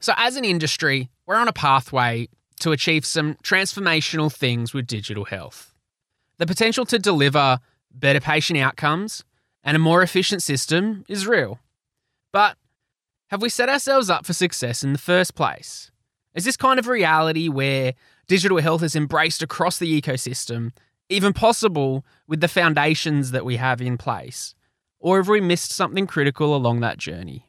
So, 0.00 0.14
as 0.16 0.36
an 0.36 0.44
industry, 0.44 1.10
we're 1.26 1.36
on 1.36 1.48
a 1.48 1.52
pathway 1.52 2.28
to 2.60 2.72
achieve 2.72 3.04
some 3.04 3.34
transformational 3.36 4.32
things 4.32 4.72
with 4.72 4.86
digital 4.86 5.26
health. 5.26 5.74
The 6.38 6.46
potential 6.46 6.86
to 6.86 6.98
deliver 6.98 7.60
better 7.92 8.20
patient 8.20 8.58
outcomes 8.58 9.24
and 9.62 9.76
a 9.76 9.80
more 9.80 10.02
efficient 10.02 10.42
system 10.42 11.04
is 11.08 11.26
real. 11.26 11.58
But 12.32 12.56
have 13.28 13.42
we 13.42 13.48
set 13.48 13.68
ourselves 13.68 14.08
up 14.08 14.24
for 14.24 14.32
success 14.32 14.82
in 14.82 14.92
the 14.92 14.98
first 14.98 15.34
place? 15.34 15.90
Is 16.34 16.44
this 16.44 16.56
kind 16.56 16.78
of 16.78 16.86
reality 16.86 17.48
where 17.48 17.94
digital 18.26 18.58
health 18.58 18.82
is 18.82 18.96
embraced 18.96 19.42
across 19.42 19.78
the 19.78 20.00
ecosystem 20.00 20.72
even 21.08 21.32
possible 21.32 22.04
with 22.26 22.40
the 22.40 22.48
foundations 22.48 23.32
that 23.32 23.44
we 23.44 23.56
have 23.56 23.82
in 23.82 23.98
place? 23.98 24.54
Or 24.98 25.18
have 25.18 25.28
we 25.28 25.40
missed 25.40 25.72
something 25.72 26.06
critical 26.06 26.54
along 26.54 26.80
that 26.80 26.98
journey? 26.98 27.46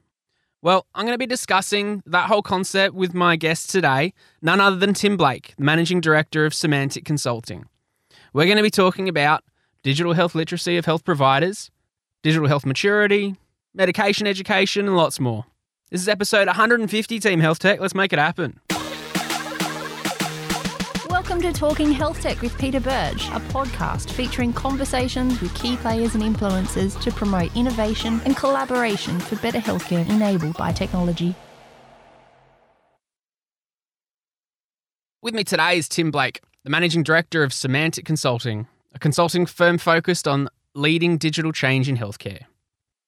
Well, 0.64 0.86
I'm 0.94 1.06
going 1.06 1.16
to 1.16 1.18
be 1.18 1.26
discussing 1.26 2.04
that 2.06 2.28
whole 2.28 2.44
concept 2.44 2.94
with 2.94 3.16
my 3.16 3.36
guest 3.36 3.72
today, 3.72 4.14
none 4.44 4.62
other 4.62 4.76
than 4.76 4.94
Tim 4.94 5.18
Blake, 5.18 5.56
the 5.58 5.64
Managing 5.64 6.00
Director 6.02 6.46
of 6.46 6.54
Semantic 6.54 7.04
Consulting. 7.04 7.66
We're 8.32 8.46
going 8.46 8.58
to 8.58 8.64
be 8.64 8.70
talking 8.70 9.10
about 9.10 9.44
digital 9.82 10.14
health 10.14 10.36
literacy 10.36 10.78
of 10.78 10.86
health 10.86 11.04
providers, 11.04 11.72
digital 12.22 12.48
health 12.48 12.64
maturity, 12.64 13.38
medication 13.74 14.28
education, 14.28 14.86
and 14.86 14.96
lots 14.96 15.20
more. 15.20 15.46
This 15.90 16.02
is 16.02 16.08
episode 16.08 16.46
150, 16.46 17.20
Team 17.20 17.40
Health 17.40 17.58
Tech. 17.58 17.80
Let's 17.80 17.96
make 17.96 18.14
it 18.14 18.20
happen. 18.20 18.60
Welcome 21.32 21.54
to 21.54 21.58
Talking 21.58 21.92
Health 21.94 22.22
Tech 22.22 22.42
with 22.42 22.58
Peter 22.58 22.82
Birch, 22.82 23.30
a 23.30 23.40
podcast 23.54 24.12
featuring 24.12 24.52
conversations 24.52 25.40
with 25.40 25.56
key 25.56 25.78
players 25.78 26.14
and 26.14 26.22
influencers 26.22 27.00
to 27.00 27.10
promote 27.10 27.56
innovation 27.56 28.20
and 28.26 28.36
collaboration 28.36 29.18
for 29.18 29.38
better 29.38 29.60
healthcare 29.60 30.06
enabled 30.10 30.58
by 30.58 30.74
technology. 30.74 31.34
With 35.22 35.34
me 35.34 35.46
today 35.46 35.78
is 35.78 35.88
Tim 35.88 36.12
Blake, 36.12 36.42
the 36.66 36.70
Managing 36.70 37.02
Director 37.02 37.44
of 37.46 37.54
Semantic 37.54 38.04
Consulting, 38.04 38.68
a 38.94 39.00
consulting 39.00 39.46
firm 39.46 39.78
focused 39.78 40.28
on 40.28 40.50
leading 40.76 41.18
digital 41.18 41.54
change 41.54 41.88
in 41.88 41.96
healthcare. 41.96 42.42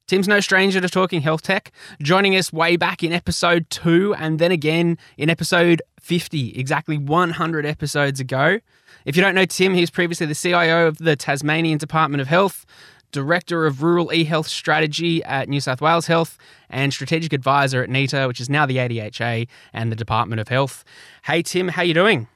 Tim's 0.07 0.27
no 0.27 0.41
stranger 0.41 0.81
to 0.81 0.89
talking 0.89 1.21
health 1.21 1.43
tech, 1.43 1.71
joining 2.01 2.35
us 2.35 2.51
way 2.51 2.75
back 2.75 3.03
in 3.03 3.13
episode 3.13 3.69
two 3.69 4.13
and 4.15 4.37
then 4.37 4.51
again 4.51 4.97
in 5.17 5.29
episode 5.29 5.81
50, 6.01 6.59
exactly 6.59 6.97
100 6.97 7.65
episodes 7.65 8.19
ago. 8.19 8.59
If 9.05 9.15
you 9.15 9.21
don't 9.21 9.33
know 9.33 9.45
Tim, 9.45 9.73
he 9.73 9.79
was 9.79 9.89
previously 9.89 10.25
the 10.25 10.35
CIO 10.35 10.87
of 10.87 10.97
the 10.97 11.15
Tasmanian 11.15 11.77
Department 11.77 12.19
of 12.19 12.27
Health, 12.27 12.65
Director 13.13 13.65
of 13.65 13.81
Rural 13.81 14.11
e-Health 14.11 14.47
Strategy 14.49 15.23
at 15.23 15.47
New 15.47 15.61
South 15.61 15.79
Wales 15.79 16.07
Health, 16.07 16.37
and 16.69 16.91
Strategic 16.91 17.31
Advisor 17.31 17.81
at 17.81 17.89
NEHTA, 17.89 18.27
which 18.27 18.41
is 18.41 18.49
now 18.49 18.65
the 18.65 18.77
ADHA 18.77 19.47
and 19.71 19.89
the 19.89 19.95
Department 19.95 20.41
of 20.41 20.49
Health. 20.49 20.83
Hey 21.23 21.41
Tim, 21.41 21.69
how 21.69 21.81
you 21.81 21.93
doing? 21.93 22.27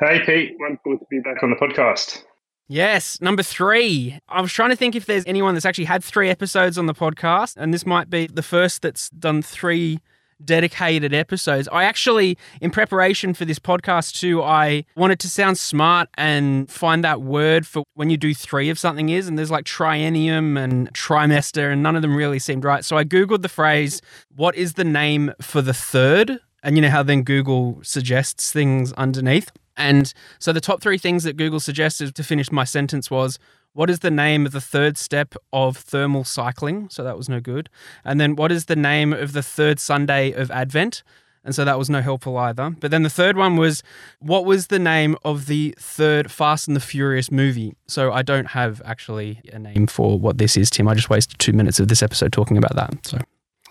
Hey 0.00 0.20
Pete, 0.26 0.56
wonderful 0.58 0.98
to 0.98 1.06
be 1.08 1.20
back 1.20 1.42
on 1.42 1.48
the 1.48 1.56
podcast. 1.56 2.24
Yes, 2.68 3.20
number 3.20 3.44
three. 3.44 4.18
I 4.28 4.40
was 4.40 4.52
trying 4.52 4.70
to 4.70 4.76
think 4.76 4.96
if 4.96 5.06
there's 5.06 5.24
anyone 5.26 5.54
that's 5.54 5.66
actually 5.66 5.84
had 5.84 6.02
three 6.02 6.28
episodes 6.28 6.76
on 6.76 6.86
the 6.86 6.94
podcast, 6.94 7.56
and 7.56 7.72
this 7.72 7.86
might 7.86 8.10
be 8.10 8.26
the 8.26 8.42
first 8.42 8.82
that's 8.82 9.08
done 9.10 9.40
three 9.40 10.00
dedicated 10.44 11.14
episodes. 11.14 11.68
I 11.68 11.84
actually, 11.84 12.36
in 12.60 12.70
preparation 12.70 13.34
for 13.34 13.44
this 13.44 13.58
podcast 13.58 14.18
too, 14.18 14.42
I 14.42 14.84
wanted 14.96 15.20
to 15.20 15.28
sound 15.30 15.58
smart 15.58 16.08
and 16.18 16.70
find 16.70 17.02
that 17.04 17.22
word 17.22 17.66
for 17.66 17.84
when 17.94 18.10
you 18.10 18.16
do 18.16 18.34
three 18.34 18.68
of 18.68 18.78
something 18.78 19.08
is, 19.10 19.28
and 19.28 19.38
there's 19.38 19.50
like 19.50 19.64
triennium 19.64 20.62
and 20.62 20.92
trimester, 20.92 21.72
and 21.72 21.82
none 21.82 21.94
of 21.94 22.02
them 22.02 22.16
really 22.16 22.40
seemed 22.40 22.64
right. 22.64 22.84
So 22.84 22.98
I 22.98 23.04
Googled 23.04 23.42
the 23.42 23.48
phrase, 23.48 24.02
what 24.34 24.56
is 24.56 24.74
the 24.74 24.84
name 24.84 25.32
for 25.40 25.62
the 25.62 25.74
third? 25.74 26.40
And 26.64 26.76
you 26.76 26.82
know 26.82 26.90
how 26.90 27.04
then 27.04 27.22
Google 27.22 27.78
suggests 27.82 28.50
things 28.50 28.92
underneath. 28.94 29.52
And 29.76 30.12
so 30.38 30.52
the 30.52 30.60
top 30.60 30.80
three 30.80 30.98
things 30.98 31.24
that 31.24 31.36
Google 31.36 31.60
suggested 31.60 32.14
to 32.14 32.22
finish 32.22 32.50
my 32.50 32.64
sentence 32.64 33.10
was 33.10 33.38
what 33.72 33.90
is 33.90 33.98
the 33.98 34.10
name 34.10 34.46
of 34.46 34.52
the 34.52 34.60
third 34.60 34.96
step 34.96 35.34
of 35.52 35.76
thermal 35.76 36.24
cycling? 36.24 36.88
So 36.90 37.04
that 37.04 37.16
was 37.16 37.28
no 37.28 37.40
good. 37.40 37.68
And 38.04 38.18
then 38.18 38.34
what 38.34 38.50
is 38.50 38.66
the 38.66 38.76
name 38.76 39.12
of 39.12 39.32
the 39.32 39.42
third 39.42 39.78
Sunday 39.78 40.32
of 40.32 40.50
Advent? 40.50 41.02
And 41.44 41.54
so 41.54 41.64
that 41.64 41.78
was 41.78 41.88
no 41.88 42.00
helpful 42.00 42.36
either. 42.38 42.70
But 42.70 42.90
then 42.90 43.04
the 43.04 43.10
third 43.10 43.36
one 43.36 43.56
was 43.56 43.82
what 44.18 44.44
was 44.44 44.66
the 44.66 44.80
name 44.80 45.14
of 45.24 45.46
the 45.46 45.74
third 45.78 46.30
Fast 46.30 46.66
and 46.66 46.76
the 46.76 46.80
Furious 46.80 47.30
movie? 47.30 47.76
So 47.86 48.12
I 48.12 48.22
don't 48.22 48.46
have 48.46 48.82
actually 48.84 49.40
a 49.52 49.58
name 49.58 49.86
for 49.86 50.18
what 50.18 50.38
this 50.38 50.56
is, 50.56 50.70
Tim. 50.70 50.88
I 50.88 50.94
just 50.94 51.08
wasted 51.08 51.38
two 51.38 51.52
minutes 51.52 51.78
of 51.78 51.88
this 51.88 52.02
episode 52.02 52.32
talking 52.32 52.56
about 52.56 52.74
that. 52.74 53.06
So 53.06 53.18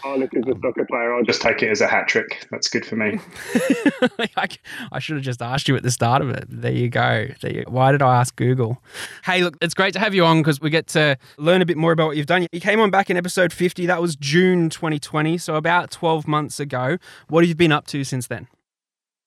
Oh, 0.08 0.16
look, 0.18 0.36
as 0.36 0.44
a 0.46 0.60
soccer 0.62 0.86
player, 0.86 1.16
I'll 1.16 1.24
just 1.24 1.42
take 1.42 1.64
it 1.64 1.70
as 1.72 1.82
a 1.82 1.88
hat 1.88 2.08
trick. 2.08 2.48
That's 2.52 2.70
good 2.70 2.86
for 2.86 2.96
me. 2.96 3.20
I, 4.38 4.48
I, 4.92 5.00
should 5.00 5.16
have 5.16 5.26
just 5.26 5.42
asked 5.42 5.68
you 5.68 5.76
at 5.76 5.82
the 5.82 5.90
start 5.90 6.22
of 6.22 6.30
it. 6.30 6.46
There 6.48 6.72
you 6.72 6.90
go. 6.90 7.26
There 7.42 7.52
you, 7.52 7.64
why 7.68 7.92
did 7.92 8.04
I 8.04 8.20
ask 8.20 8.36
Google? 8.36 8.84
Hey, 9.24 9.44
look, 9.44 9.58
it's 9.62 9.74
great 9.74 9.94
to 9.94 10.00
have 10.00 10.14
you 10.14 10.24
on 10.24 10.44
because 10.44 10.62
we 10.62 10.70
get 10.70 10.86
to 10.90 11.18
learn 11.40 11.64
a 11.64 11.66
bit 11.66 11.76
more 11.76 11.92
about 11.92 12.06
what 12.06 12.18
you've 12.18 12.28
done. 12.28 12.46
You 12.52 12.62
came 12.62 12.80
on 12.80 12.92
back 12.92 13.10
in 13.10 13.18
episode 13.18 13.52
50. 13.52 13.88
That 13.88 14.00
was 14.00 14.16
June 14.16 14.70
2020, 14.70 15.40
so 15.40 15.56
about 15.56 15.90
12 15.90 16.28
months 16.28 16.60
ago. 16.60 17.00
What 17.30 17.44
have 17.44 17.50
you 17.50 17.56
been 17.56 17.72
up 17.72 17.88
to 17.88 18.04
since 18.04 18.28
then? 18.28 18.48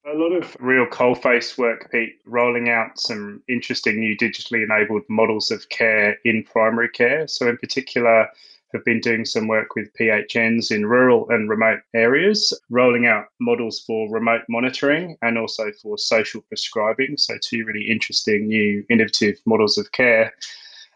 A 0.07 0.15
lot 0.17 0.33
of 0.33 0.57
real 0.61 0.87
coalface 0.87 1.59
work, 1.59 1.91
Pete, 1.91 2.21
rolling 2.25 2.71
out 2.71 3.01
some 3.01 3.43
interesting 3.49 3.99
new 3.99 4.17
digitally 4.17 4.63
enabled 4.63 5.03
models 5.09 5.51
of 5.51 5.69
care 5.71 6.19
in 6.25 6.45
primary 6.45 6.89
care. 6.89 7.27
So, 7.27 7.49
in 7.49 7.59
particular, 7.59 8.29
have 8.73 8.85
been 8.85 9.01
doing 9.01 9.25
some 9.25 9.49
work 9.49 9.75
with 9.75 9.93
PHNs 9.99 10.71
in 10.71 10.87
rural 10.87 11.29
and 11.31 11.49
remote 11.49 11.81
areas, 11.95 12.53
rolling 12.71 13.07
out 13.07 13.27
models 13.41 13.83
for 13.87 14.11
remote 14.11 14.43
monitoring 14.49 15.17
and 15.23 15.39
also 15.39 15.73
for 15.83 15.97
social 15.97 16.43
prescribing. 16.43 17.17
So, 17.17 17.35
two 17.43 17.65
really 17.65 17.89
interesting 17.89 18.47
new 18.47 18.85
innovative 18.91 19.37
models 19.47 19.79
of 19.79 19.93
care. 19.93 20.33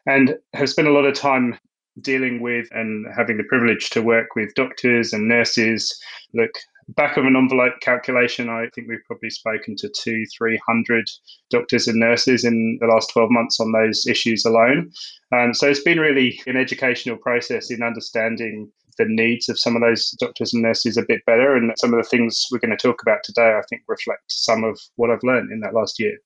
And 0.06 0.36
have 0.54 0.68
spent 0.68 0.88
a 0.88 0.92
lot 0.92 1.06
of 1.06 1.14
time 1.14 1.58
dealing 2.00 2.40
with 2.40 2.68
and 2.72 3.06
having 3.14 3.36
the 3.36 3.44
privilege 3.44 3.90
to 3.90 4.02
work 4.02 4.34
with 4.34 4.54
doctors 4.54 5.12
and 5.12 5.28
nurses. 5.28 6.00
Look, 6.34 6.52
back 6.88 7.16
of 7.16 7.24
an 7.24 7.36
envelope 7.36 7.74
calculation, 7.80 8.48
I 8.48 8.66
think 8.74 8.88
we've 8.88 9.04
probably 9.06 9.30
spoken 9.30 9.76
to 9.76 9.88
two, 9.88 10.24
300 10.36 11.08
doctors 11.50 11.88
and 11.88 11.98
nurses 11.98 12.44
in 12.44 12.78
the 12.80 12.86
last 12.86 13.10
12 13.12 13.30
months 13.30 13.60
on 13.60 13.72
those 13.72 14.06
issues 14.06 14.44
alone. 14.44 14.90
Um, 15.32 15.54
so 15.54 15.68
it's 15.68 15.82
been 15.82 16.00
really 16.00 16.40
an 16.46 16.56
educational 16.56 17.16
process 17.16 17.70
in 17.70 17.82
understanding 17.82 18.70
the 18.98 19.06
needs 19.08 19.48
of 19.48 19.58
some 19.58 19.74
of 19.74 19.82
those 19.82 20.10
doctors 20.20 20.52
and 20.52 20.62
nurses 20.62 20.96
a 20.96 21.04
bit 21.06 21.24
better. 21.24 21.56
And 21.56 21.72
some 21.76 21.94
of 21.94 22.02
the 22.02 22.08
things 22.08 22.46
we're 22.50 22.58
going 22.58 22.76
to 22.76 22.76
talk 22.76 23.02
about 23.02 23.20
today, 23.24 23.56
I 23.56 23.62
think, 23.68 23.82
reflect 23.88 24.24
some 24.28 24.64
of 24.64 24.78
what 24.96 25.10
I've 25.10 25.22
learned 25.22 25.50
in 25.50 25.60
that 25.60 25.74
last 25.74 25.98
year. 25.98 26.18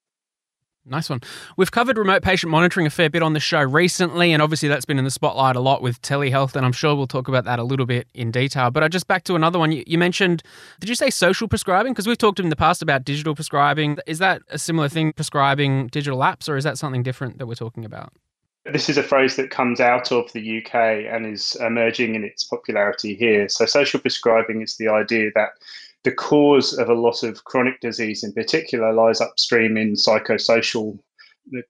Nice 0.88 1.10
one. 1.10 1.20
We've 1.56 1.70
covered 1.70 1.98
remote 1.98 2.22
patient 2.22 2.50
monitoring 2.50 2.86
a 2.86 2.90
fair 2.90 3.10
bit 3.10 3.22
on 3.22 3.32
the 3.32 3.40
show 3.40 3.60
recently, 3.60 4.32
and 4.32 4.40
obviously 4.40 4.68
that's 4.68 4.84
been 4.84 4.98
in 4.98 5.04
the 5.04 5.10
spotlight 5.10 5.56
a 5.56 5.60
lot 5.60 5.82
with 5.82 6.00
telehealth, 6.00 6.54
and 6.54 6.64
I'm 6.64 6.72
sure 6.72 6.94
we'll 6.94 7.08
talk 7.08 7.26
about 7.26 7.44
that 7.44 7.58
a 7.58 7.64
little 7.64 7.86
bit 7.86 8.06
in 8.14 8.30
detail. 8.30 8.70
But 8.70 8.84
I 8.84 8.88
just 8.88 9.08
back 9.08 9.24
to 9.24 9.34
another 9.34 9.58
one. 9.58 9.72
You, 9.72 9.82
you 9.84 9.98
mentioned, 9.98 10.44
did 10.78 10.88
you 10.88 10.94
say 10.94 11.10
social 11.10 11.48
prescribing? 11.48 11.92
Because 11.92 12.06
we've 12.06 12.16
talked 12.16 12.38
in 12.38 12.50
the 12.50 12.56
past 12.56 12.82
about 12.82 13.04
digital 13.04 13.34
prescribing. 13.34 13.98
Is 14.06 14.20
that 14.20 14.42
a 14.48 14.58
similar 14.58 14.88
thing, 14.88 15.12
prescribing 15.12 15.88
digital 15.88 16.20
apps, 16.20 16.48
or 16.48 16.56
is 16.56 16.62
that 16.62 16.78
something 16.78 17.02
different 17.02 17.38
that 17.38 17.46
we're 17.46 17.54
talking 17.54 17.84
about? 17.84 18.12
This 18.64 18.88
is 18.88 18.96
a 18.96 19.02
phrase 19.02 19.36
that 19.36 19.50
comes 19.50 19.80
out 19.80 20.12
of 20.12 20.32
the 20.32 20.58
UK 20.58 20.74
and 21.12 21.26
is 21.26 21.56
emerging 21.60 22.14
in 22.14 22.24
its 22.24 22.44
popularity 22.44 23.14
here. 23.14 23.48
So, 23.48 23.66
social 23.66 23.98
prescribing 23.98 24.62
is 24.62 24.76
the 24.76 24.88
idea 24.88 25.30
that 25.34 25.50
the 26.06 26.12
cause 26.12 26.72
of 26.78 26.88
a 26.88 26.94
lot 26.94 27.24
of 27.24 27.42
chronic 27.46 27.80
disease 27.80 28.22
in 28.22 28.32
particular 28.32 28.92
lies 28.92 29.20
upstream 29.20 29.76
in 29.76 29.94
psychosocial 29.94 30.96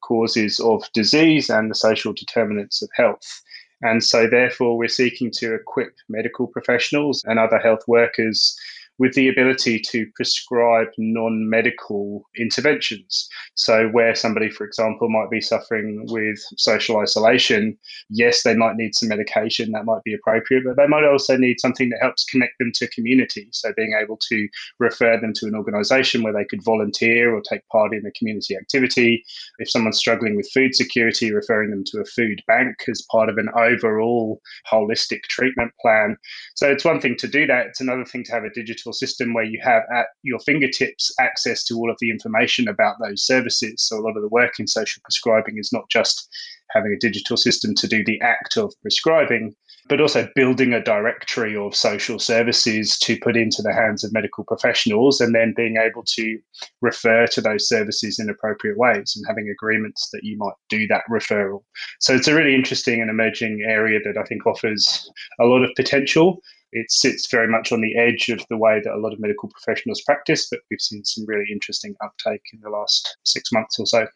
causes 0.03 0.61
of 0.61 0.85
disease 0.93 1.49
and 1.49 1.71
the 1.71 1.75
social 1.75 2.13
determinants 2.13 2.83
of 2.83 2.91
health. 2.95 3.43
And 3.81 4.05
so, 4.05 4.29
therefore, 4.29 4.77
we're 4.77 4.89
seeking 4.89 5.31
to 5.39 5.55
equip 5.55 5.95
medical 6.11 6.49
professionals 6.49 7.25
and 7.25 7.39
other 7.39 7.59
health 7.59 7.81
workers 7.89 8.55
with 8.99 9.15
the 9.15 9.29
ability 9.29 9.79
to 9.79 10.07
prescribe 10.15 10.89
non 10.99 11.49
medical 11.49 12.23
interventions. 12.39 13.29
So, 13.55 13.89
where 13.89 14.15
somebody, 14.15 14.51
for 14.51 14.65
example, 14.65 15.09
might 15.09 15.31
be 15.31 15.41
suffering 15.41 16.07
with 16.09 16.39
social 16.57 16.99
isolation, 16.99 17.77
yes, 18.09 18.43
they 18.43 18.55
might 18.55 18.77
need 18.77 18.95
some 18.95 19.09
medication 19.09 19.73
that 19.73 19.85
might 19.85 20.03
be 20.05 20.15
appropriate, 20.15 20.65
but 20.65 20.77
they 20.77 20.87
might 20.87 21.05
also 21.05 21.37
need 21.37 21.61
something 21.61 21.91
that 21.91 22.01
helps 22.01 22.25
connect 22.25 22.59
them 22.59 22.73
to 22.75 22.89
community. 22.89 23.49
So, 23.53 23.73
being 23.77 23.95
able 24.01 24.19
to 24.29 24.49
refer 24.79 25.21
them 25.21 25.33
to 25.35 25.47
an 25.47 25.55
organization 25.55 26.23
where 26.23 26.33
they 26.33 26.45
could 26.45 26.65
volunteer 26.65 27.35
or 27.35 27.43
take 27.43 27.67
part 27.69 27.95
in 27.95 28.07
a 28.07 28.13
community 28.13 28.57
activity. 28.57 29.25
If 29.59 29.71
someone's 29.71 29.99
struggling 29.99 30.37
with 30.37 30.51
food 30.53 30.75
security, 30.75 31.33
referring 31.33 31.71
them 31.71 31.85
to 31.93 32.01
a 32.01 32.05
food 32.05 32.43
bank 32.47 32.77
as 32.89 33.05
part 33.11 33.29
of 33.29 33.39
an 33.39 33.49
overall 33.57 34.41
holistic 34.71 35.23
treatment 35.25 35.73
plan. 35.81 36.17
So, 36.55 36.71
it's 36.71 36.85
one 36.85 37.01
thing 37.01 37.17
to 37.19 37.29
do 37.29 37.47
that, 37.47 37.67
it's 37.67 37.81
another 37.81 38.05
thing 38.05 38.25
to 38.25 38.33
have 38.33 38.45
a 38.45 38.51
digital 38.51 38.86
digital 38.87 38.93
system 38.93 39.35
where 39.35 39.45
you 39.45 39.61
have 39.63 39.83
at 39.95 40.07
your 40.23 40.39
fingertips 40.41 41.13
access 41.19 41.65
to 41.65 41.75
all 41.75 41.91
of 41.91 41.97
the 42.01 42.11
information 42.11 42.69
about 42.69 42.97
those 43.01 43.25
services. 43.25 43.83
So 43.83 43.99
a 43.99 44.03
lot 44.03 44.17
of 44.17 44.23
the 44.23 44.29
work 44.29 44.61
in 44.61 44.67
social 44.67 45.01
prescribing 45.05 45.59
is 45.59 45.73
not 45.73 45.89
just 45.91 46.29
having 46.71 46.93
a 46.93 46.99
digital 46.99 47.37
system 47.37 47.75
to 47.75 47.89
do 47.89 48.05
the 48.05 48.21
act 48.21 48.57
of 48.57 48.73
prescribing, 48.83 49.55
but 49.89 50.01
also 50.01 50.29
building 50.35 50.73
a 50.73 50.83
directory 50.83 51.57
of 51.57 51.75
social 51.75 52.19
services 52.19 52.99
to 52.99 53.19
put 53.21 53.37
into 53.37 53.63
the 53.63 53.73
hands 53.73 54.03
of 54.05 54.13
medical 54.13 54.45
professionals 54.45 55.21
and 55.21 55.35
then 55.35 55.55
being 55.57 55.77
able 55.77 56.03
to 56.05 56.39
refer 56.83 57.27
to 57.27 57.41
those 57.41 57.69
services 57.69 58.19
in 58.19 58.29
appropriate 58.29 58.77
ways 58.77 59.15
and 59.17 59.25
having 59.29 59.49
agreements 59.49 60.09
that 60.13 60.25
you 60.25 60.37
might 60.39 60.55
do 60.69 60.87
that 60.89 61.05
referral. 61.11 61.63
So 62.01 62.15
it's 62.15 62.29
a 62.29 62.35
really 62.35 62.55
interesting 62.55 63.01
and 63.01 63.11
emerging 63.11 63.63
area 63.67 64.01
that 64.05 64.19
I 64.19 64.25
think 64.25 64.45
offers 64.47 65.09
a 65.41 65.45
lot 65.45 65.63
of 65.63 65.71
potential. 65.77 66.41
It 66.77 66.91
sits 66.91 67.27
very 67.31 67.49
much 67.49 67.73
on 67.73 67.81
the 67.81 67.97
edge 67.97 68.29
of 68.29 68.45
the 68.51 68.57
way 68.59 68.83
that 68.85 68.93
a 68.93 68.99
lot 69.01 69.15
of 69.15 69.19
medical 69.19 69.49
professionals 69.49 70.03
practice, 70.03 70.47
but 70.51 70.61
we've 70.71 70.81
seen 70.81 71.05
some 71.05 71.25
really 71.27 71.47
interesting 71.51 71.95
uptake 72.05 72.43
in 72.53 72.61
the 72.61 72.69
last 72.69 73.17
six 73.25 73.51
months 73.51 73.79
or 73.79 73.87
so. 73.87 74.07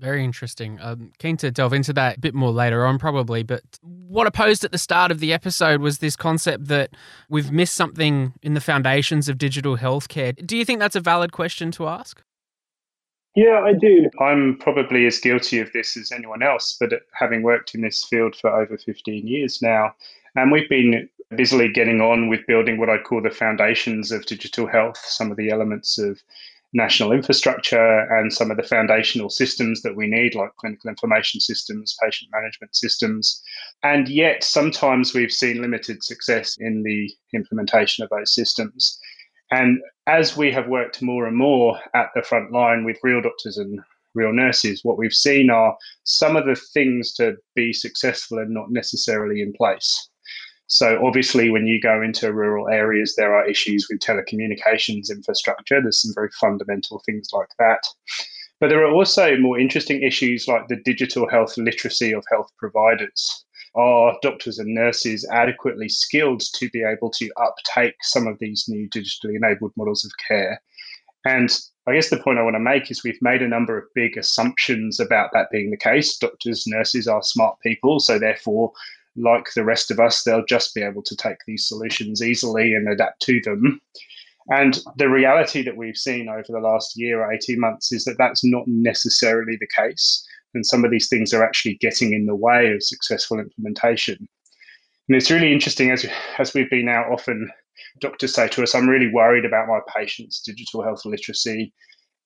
Very 0.00 0.22
interesting. 0.22 0.78
I'm 0.80 1.12
keen 1.18 1.36
to 1.38 1.50
delve 1.50 1.72
into 1.72 1.92
that 1.94 2.18
a 2.18 2.20
bit 2.20 2.32
more 2.32 2.52
later 2.52 2.86
on, 2.86 2.98
probably. 2.98 3.42
But 3.42 3.62
what 3.82 4.26
I 4.26 4.30
posed 4.30 4.64
at 4.64 4.70
the 4.70 4.78
start 4.78 5.10
of 5.10 5.18
the 5.18 5.32
episode 5.32 5.80
was 5.80 5.98
this 5.98 6.14
concept 6.14 6.66
that 6.66 6.90
we've 7.28 7.50
missed 7.50 7.74
something 7.74 8.34
in 8.42 8.54
the 8.54 8.60
foundations 8.60 9.28
of 9.28 9.36
digital 9.36 9.76
healthcare. 9.76 10.34
Do 10.46 10.56
you 10.56 10.64
think 10.64 10.78
that's 10.78 10.96
a 10.96 11.00
valid 11.00 11.32
question 11.32 11.72
to 11.72 11.88
ask? 11.88 12.22
Yeah, 13.34 13.62
I 13.64 13.72
do. 13.72 14.08
I'm 14.20 14.58
probably 14.60 15.06
as 15.06 15.18
guilty 15.18 15.58
of 15.58 15.72
this 15.72 15.96
as 15.96 16.12
anyone 16.12 16.42
else, 16.42 16.76
but 16.78 16.90
having 17.12 17.42
worked 17.42 17.74
in 17.74 17.80
this 17.80 18.04
field 18.04 18.36
for 18.36 18.50
over 18.50 18.78
15 18.78 19.26
years 19.26 19.60
now, 19.60 19.92
and 20.36 20.50
we've 20.50 20.68
been 20.68 21.08
busily 21.36 21.68
getting 21.72 22.00
on 22.00 22.28
with 22.28 22.46
building 22.46 22.78
what 22.78 22.88
I'd 22.88 23.04
call 23.04 23.22
the 23.22 23.30
foundations 23.30 24.12
of 24.12 24.26
digital 24.26 24.66
health, 24.66 24.98
some 24.98 25.30
of 25.30 25.36
the 25.36 25.50
elements 25.50 25.98
of 25.98 26.20
national 26.74 27.12
infrastructure 27.12 28.00
and 28.18 28.32
some 28.32 28.50
of 28.50 28.56
the 28.56 28.62
foundational 28.64 29.30
systems 29.30 29.82
that 29.82 29.94
we 29.94 30.08
need, 30.08 30.34
like 30.34 30.50
clinical 30.56 30.90
information 30.90 31.40
systems, 31.40 31.96
patient 32.02 32.30
management 32.32 32.74
systems. 32.74 33.40
And 33.84 34.08
yet, 34.08 34.42
sometimes 34.42 35.14
we've 35.14 35.30
seen 35.30 35.62
limited 35.62 36.02
success 36.02 36.56
in 36.58 36.82
the 36.82 37.10
implementation 37.32 38.02
of 38.02 38.10
those 38.10 38.34
systems. 38.34 38.98
And 39.52 39.78
as 40.08 40.36
we 40.36 40.50
have 40.50 40.66
worked 40.66 41.00
more 41.00 41.26
and 41.26 41.36
more 41.36 41.78
at 41.94 42.08
the 42.14 42.22
front 42.22 42.50
line 42.50 42.84
with 42.84 42.98
real 43.04 43.22
doctors 43.22 43.56
and 43.56 43.78
real 44.14 44.32
nurses, 44.32 44.80
what 44.82 44.98
we've 44.98 45.12
seen 45.12 45.50
are 45.50 45.76
some 46.02 46.34
of 46.34 46.44
the 46.44 46.56
things 46.56 47.12
to 47.14 47.36
be 47.54 47.72
successful 47.72 48.38
and 48.38 48.50
not 48.50 48.70
necessarily 48.70 49.42
in 49.42 49.52
place. 49.52 50.08
So 50.66 51.04
obviously, 51.04 51.50
when 51.50 51.66
you 51.66 51.80
go 51.80 52.02
into 52.02 52.32
rural 52.32 52.68
areas, 52.68 53.14
there 53.16 53.34
are 53.34 53.48
issues 53.48 53.86
with 53.90 54.00
telecommunications 54.00 55.10
infrastructure. 55.10 55.80
There's 55.80 56.02
some 56.02 56.14
very 56.14 56.30
fundamental 56.40 57.02
things 57.04 57.28
like 57.32 57.50
that. 57.58 57.82
But 58.60 58.68
there 58.68 58.84
are 58.84 58.92
also 58.92 59.36
more 59.36 59.58
interesting 59.58 60.02
issues 60.02 60.48
like 60.48 60.68
the 60.68 60.80
digital 60.84 61.28
health 61.28 61.56
literacy 61.58 62.12
of 62.12 62.24
health 62.30 62.50
providers. 62.58 63.44
Are 63.74 64.16
doctors 64.22 64.58
and 64.58 64.72
nurses 64.72 65.28
adequately 65.30 65.88
skilled 65.88 66.42
to 66.54 66.70
be 66.70 66.82
able 66.82 67.10
to 67.10 67.30
uptake 67.36 67.96
some 68.02 68.26
of 68.26 68.38
these 68.38 68.66
new 68.68 68.88
digitally 68.88 69.36
enabled 69.36 69.72
models 69.76 70.04
of 70.04 70.12
care? 70.28 70.62
And 71.24 71.50
I 71.86 71.94
guess 71.94 72.10
the 72.10 72.20
point 72.20 72.38
I 72.38 72.42
want 72.42 72.54
to 72.54 72.60
make 72.60 72.90
is 72.90 73.02
we've 73.02 73.20
made 73.20 73.42
a 73.42 73.48
number 73.48 73.76
of 73.76 73.92
big 73.94 74.16
assumptions 74.16 75.00
about 75.00 75.30
that 75.32 75.50
being 75.50 75.70
the 75.70 75.76
case. 75.76 76.16
Doctors, 76.16 76.66
nurses 76.66 77.08
are 77.08 77.22
smart 77.22 77.58
people, 77.60 77.98
so 77.98 78.18
therefore 78.18 78.72
like 79.16 79.52
the 79.54 79.64
rest 79.64 79.90
of 79.90 80.00
us, 80.00 80.22
they'll 80.22 80.44
just 80.44 80.74
be 80.74 80.82
able 80.82 81.02
to 81.02 81.16
take 81.16 81.38
these 81.46 81.66
solutions 81.66 82.22
easily 82.22 82.74
and 82.74 82.88
adapt 82.88 83.20
to 83.22 83.40
them. 83.42 83.80
And 84.48 84.78
the 84.96 85.08
reality 85.08 85.62
that 85.62 85.76
we've 85.76 85.96
seen 85.96 86.28
over 86.28 86.44
the 86.48 86.58
last 86.58 86.96
year 86.96 87.22
or 87.22 87.32
18 87.32 87.58
months 87.58 87.92
is 87.92 88.04
that 88.04 88.16
that's 88.18 88.44
not 88.44 88.64
necessarily 88.66 89.56
the 89.58 89.68
case. 89.76 90.26
And 90.52 90.66
some 90.66 90.84
of 90.84 90.90
these 90.90 91.08
things 91.08 91.32
are 91.32 91.42
actually 91.42 91.76
getting 91.76 92.12
in 92.12 92.26
the 92.26 92.36
way 92.36 92.70
of 92.72 92.82
successful 92.82 93.38
implementation. 93.38 94.28
And 95.08 95.16
it's 95.16 95.30
really 95.30 95.52
interesting 95.52 95.90
as, 95.90 96.06
as 96.38 96.54
we've 96.54 96.70
been 96.70 96.88
out 96.88 97.10
often, 97.10 97.50
doctors 98.00 98.34
say 98.34 98.48
to 98.48 98.62
us, 98.62 98.74
I'm 98.74 98.88
really 98.88 99.10
worried 99.10 99.44
about 99.44 99.68
my 99.68 99.80
patients' 99.94 100.42
digital 100.42 100.82
health 100.82 101.04
literacy. 101.04 101.72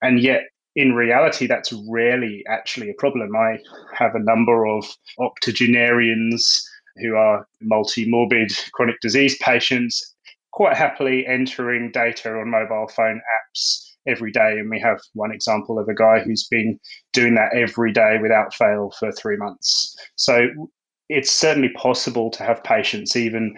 And 0.02 0.20
yet 0.20 0.42
in 0.76 0.94
reality, 0.94 1.46
that's 1.46 1.72
rarely 1.88 2.44
actually 2.48 2.90
a 2.90 2.94
problem. 2.94 3.34
I 3.34 3.58
have 3.94 4.14
a 4.14 4.20
number 4.20 4.66
of 4.66 4.84
octogenarians 5.18 6.68
who 7.00 7.14
are 7.14 7.46
multi-morbid 7.60 8.52
chronic 8.72 8.96
disease 9.00 9.36
patients 9.38 10.14
quite 10.52 10.76
happily 10.76 11.26
entering 11.26 11.90
data 11.92 12.30
on 12.30 12.50
mobile 12.50 12.88
phone 12.88 13.20
apps 13.36 13.88
every 14.08 14.32
day. 14.32 14.58
And 14.58 14.70
we 14.70 14.80
have 14.80 15.00
one 15.14 15.30
example 15.30 15.78
of 15.78 15.88
a 15.88 15.94
guy 15.94 16.20
who's 16.20 16.48
been 16.48 16.78
doing 17.12 17.34
that 17.34 17.54
every 17.54 17.92
day 17.92 18.18
without 18.20 18.54
fail 18.54 18.92
for 18.98 19.12
three 19.12 19.36
months. 19.36 19.96
So 20.16 20.48
it's 21.08 21.30
certainly 21.30 21.68
possible 21.70 22.30
to 22.32 22.42
have 22.42 22.64
patients, 22.64 23.14
even 23.16 23.54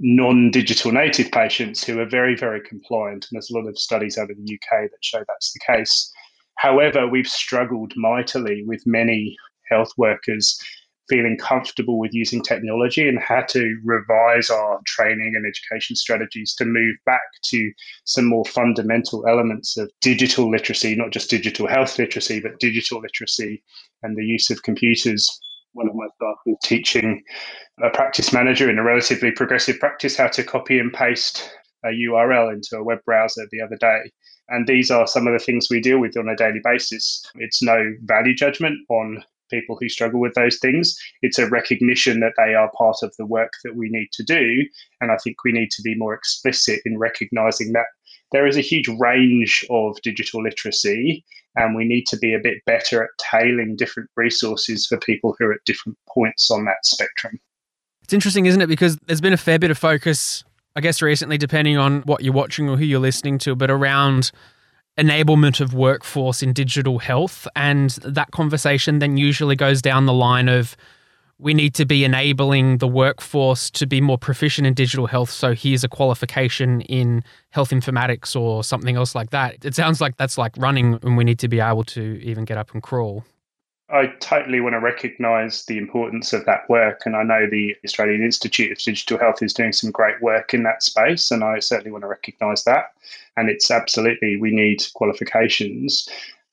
non 0.00 0.50
digital 0.50 0.92
native 0.92 1.30
patients, 1.30 1.84
who 1.84 2.00
are 2.00 2.08
very, 2.08 2.34
very 2.34 2.60
compliant. 2.62 3.26
And 3.30 3.36
there's 3.36 3.50
a 3.50 3.56
lot 3.56 3.68
of 3.68 3.78
studies 3.78 4.18
out 4.18 4.30
of 4.30 4.36
the 4.36 4.54
UK 4.54 4.90
that 4.90 4.98
show 5.02 5.22
that's 5.28 5.52
the 5.52 5.60
case. 5.72 6.12
However, 6.56 7.06
we've 7.06 7.28
struggled 7.28 7.92
mightily 7.96 8.64
with 8.66 8.82
many 8.86 9.36
health 9.70 9.92
workers 9.96 10.58
feeling 11.10 11.36
comfortable 11.36 11.98
with 11.98 12.14
using 12.14 12.40
technology 12.40 13.06
and 13.08 13.18
how 13.18 13.42
to 13.42 13.76
revise 13.84 14.48
our 14.48 14.80
training 14.86 15.32
and 15.34 15.44
education 15.44 15.96
strategies 15.96 16.54
to 16.54 16.64
move 16.64 16.96
back 17.04 17.20
to 17.44 17.70
some 18.04 18.24
more 18.24 18.44
fundamental 18.46 19.26
elements 19.26 19.76
of 19.76 19.90
digital 20.00 20.50
literacy, 20.50 20.94
not 20.94 21.10
just 21.10 21.28
digital 21.28 21.66
health 21.66 21.98
literacy, 21.98 22.40
but 22.40 22.58
digital 22.60 23.00
literacy 23.00 23.62
and 24.02 24.16
the 24.16 24.24
use 24.24 24.48
of 24.48 24.62
computers. 24.62 25.28
One 25.72 25.88
of 25.88 25.94
my 25.94 26.06
staff 26.16 26.36
was 26.46 26.56
teaching 26.62 27.22
a 27.82 27.90
practice 27.90 28.32
manager 28.32 28.70
in 28.70 28.78
a 28.78 28.82
relatively 28.82 29.32
progressive 29.32 29.78
practice 29.78 30.16
how 30.16 30.28
to 30.28 30.44
copy 30.44 30.78
and 30.78 30.92
paste 30.92 31.50
a 31.84 31.88
URL 31.88 32.52
into 32.52 32.76
a 32.76 32.84
web 32.84 32.98
browser 33.04 33.46
the 33.50 33.60
other 33.60 33.76
day. 33.76 34.10
And 34.48 34.66
these 34.66 34.90
are 34.90 35.06
some 35.06 35.26
of 35.26 35.32
the 35.32 35.44
things 35.44 35.68
we 35.70 35.80
deal 35.80 35.98
with 35.98 36.16
on 36.16 36.28
a 36.28 36.36
daily 36.36 36.60
basis. 36.62 37.24
It's 37.36 37.62
no 37.62 37.94
value 38.02 38.34
judgment 38.34 38.78
on 38.88 39.22
people 39.50 39.76
who 39.80 39.88
struggle 39.88 40.20
with 40.20 40.34
those 40.34 40.58
things. 40.58 40.96
It's 41.22 41.38
a 41.38 41.48
recognition 41.48 42.20
that 42.20 42.34
they 42.36 42.54
are 42.54 42.70
part 42.76 42.96
of 43.02 43.14
the 43.18 43.26
work 43.26 43.52
that 43.64 43.76
we 43.76 43.88
need 43.90 44.08
to 44.12 44.22
do. 44.22 44.64
And 45.00 45.10
I 45.12 45.16
think 45.22 45.44
we 45.44 45.52
need 45.52 45.70
to 45.72 45.82
be 45.82 45.94
more 45.94 46.14
explicit 46.14 46.80
in 46.84 46.98
recognizing 46.98 47.72
that 47.72 47.86
there 48.32 48.46
is 48.46 48.56
a 48.56 48.60
huge 48.60 48.88
range 48.98 49.64
of 49.70 50.00
digital 50.02 50.42
literacy, 50.42 51.24
and 51.56 51.74
we 51.74 51.84
need 51.84 52.06
to 52.06 52.16
be 52.16 52.32
a 52.32 52.38
bit 52.38 52.58
better 52.64 53.02
at 53.02 53.10
tailing 53.18 53.74
different 53.76 54.08
resources 54.16 54.86
for 54.86 54.98
people 54.98 55.34
who 55.38 55.46
are 55.46 55.52
at 55.52 55.64
different 55.66 55.98
points 56.08 56.50
on 56.50 56.64
that 56.64 56.84
spectrum. 56.84 57.40
It's 58.02 58.12
interesting, 58.12 58.46
isn't 58.46 58.60
it? 58.60 58.68
Because 58.68 58.96
there's 59.06 59.20
been 59.20 59.32
a 59.32 59.36
fair 59.36 59.58
bit 59.58 59.70
of 59.70 59.78
focus, 59.78 60.44
I 60.76 60.80
guess, 60.80 61.02
recently, 61.02 61.38
depending 61.38 61.76
on 61.76 62.02
what 62.02 62.22
you're 62.22 62.32
watching 62.32 62.68
or 62.68 62.76
who 62.76 62.84
you're 62.84 63.00
listening 63.00 63.38
to, 63.38 63.56
but 63.56 63.70
around 63.70 64.30
enablement 64.98 65.60
of 65.60 65.74
workforce 65.74 66.42
in 66.42 66.52
digital 66.52 66.98
health. 66.98 67.46
And 67.56 67.90
that 68.04 68.30
conversation 68.32 68.98
then 68.98 69.16
usually 69.16 69.56
goes 69.56 69.80
down 69.80 70.06
the 70.06 70.12
line 70.12 70.48
of 70.48 70.76
we 71.38 71.54
need 71.54 71.74
to 71.74 71.86
be 71.86 72.04
enabling 72.04 72.78
the 72.78 72.88
workforce 72.88 73.70
to 73.70 73.86
be 73.86 74.00
more 74.00 74.18
proficient 74.18 74.66
in 74.66 74.74
digital 74.74 75.06
health. 75.06 75.30
So 75.30 75.54
here's 75.54 75.82
a 75.82 75.88
qualification 75.88 76.82
in 76.82 77.24
health 77.48 77.70
informatics 77.70 78.38
or 78.38 78.62
something 78.62 78.96
else 78.96 79.14
like 79.14 79.30
that. 79.30 79.64
It 79.64 79.74
sounds 79.74 80.02
like 80.02 80.18
that's 80.18 80.36
like 80.36 80.52
running 80.58 80.98
and 81.02 81.16
we 81.16 81.24
need 81.24 81.38
to 81.38 81.48
be 81.48 81.60
able 81.60 81.84
to 81.84 82.20
even 82.22 82.44
get 82.44 82.58
up 82.58 82.72
and 82.74 82.82
crawl. 82.82 83.24
I 83.92 84.06
totally 84.20 84.60
want 84.60 84.74
to 84.74 84.80
recognise 84.80 85.64
the 85.64 85.78
importance 85.78 86.32
of 86.32 86.44
that 86.44 86.68
work. 86.68 87.02
And 87.06 87.16
I 87.16 87.22
know 87.22 87.48
the 87.50 87.76
Australian 87.84 88.22
Institute 88.22 88.70
of 88.70 88.78
Digital 88.78 89.18
Health 89.18 89.42
is 89.42 89.52
doing 89.52 89.72
some 89.72 89.90
great 89.90 90.20
work 90.22 90.54
in 90.54 90.62
that 90.62 90.82
space. 90.82 91.30
And 91.30 91.42
I 91.42 91.58
certainly 91.58 91.90
want 91.90 92.02
to 92.02 92.08
recognise 92.08 92.64
that. 92.64 92.92
And 93.36 93.50
it's 93.50 93.70
absolutely, 93.70 94.36
we 94.36 94.50
need 94.50 94.82
qualifications. 94.94 96.08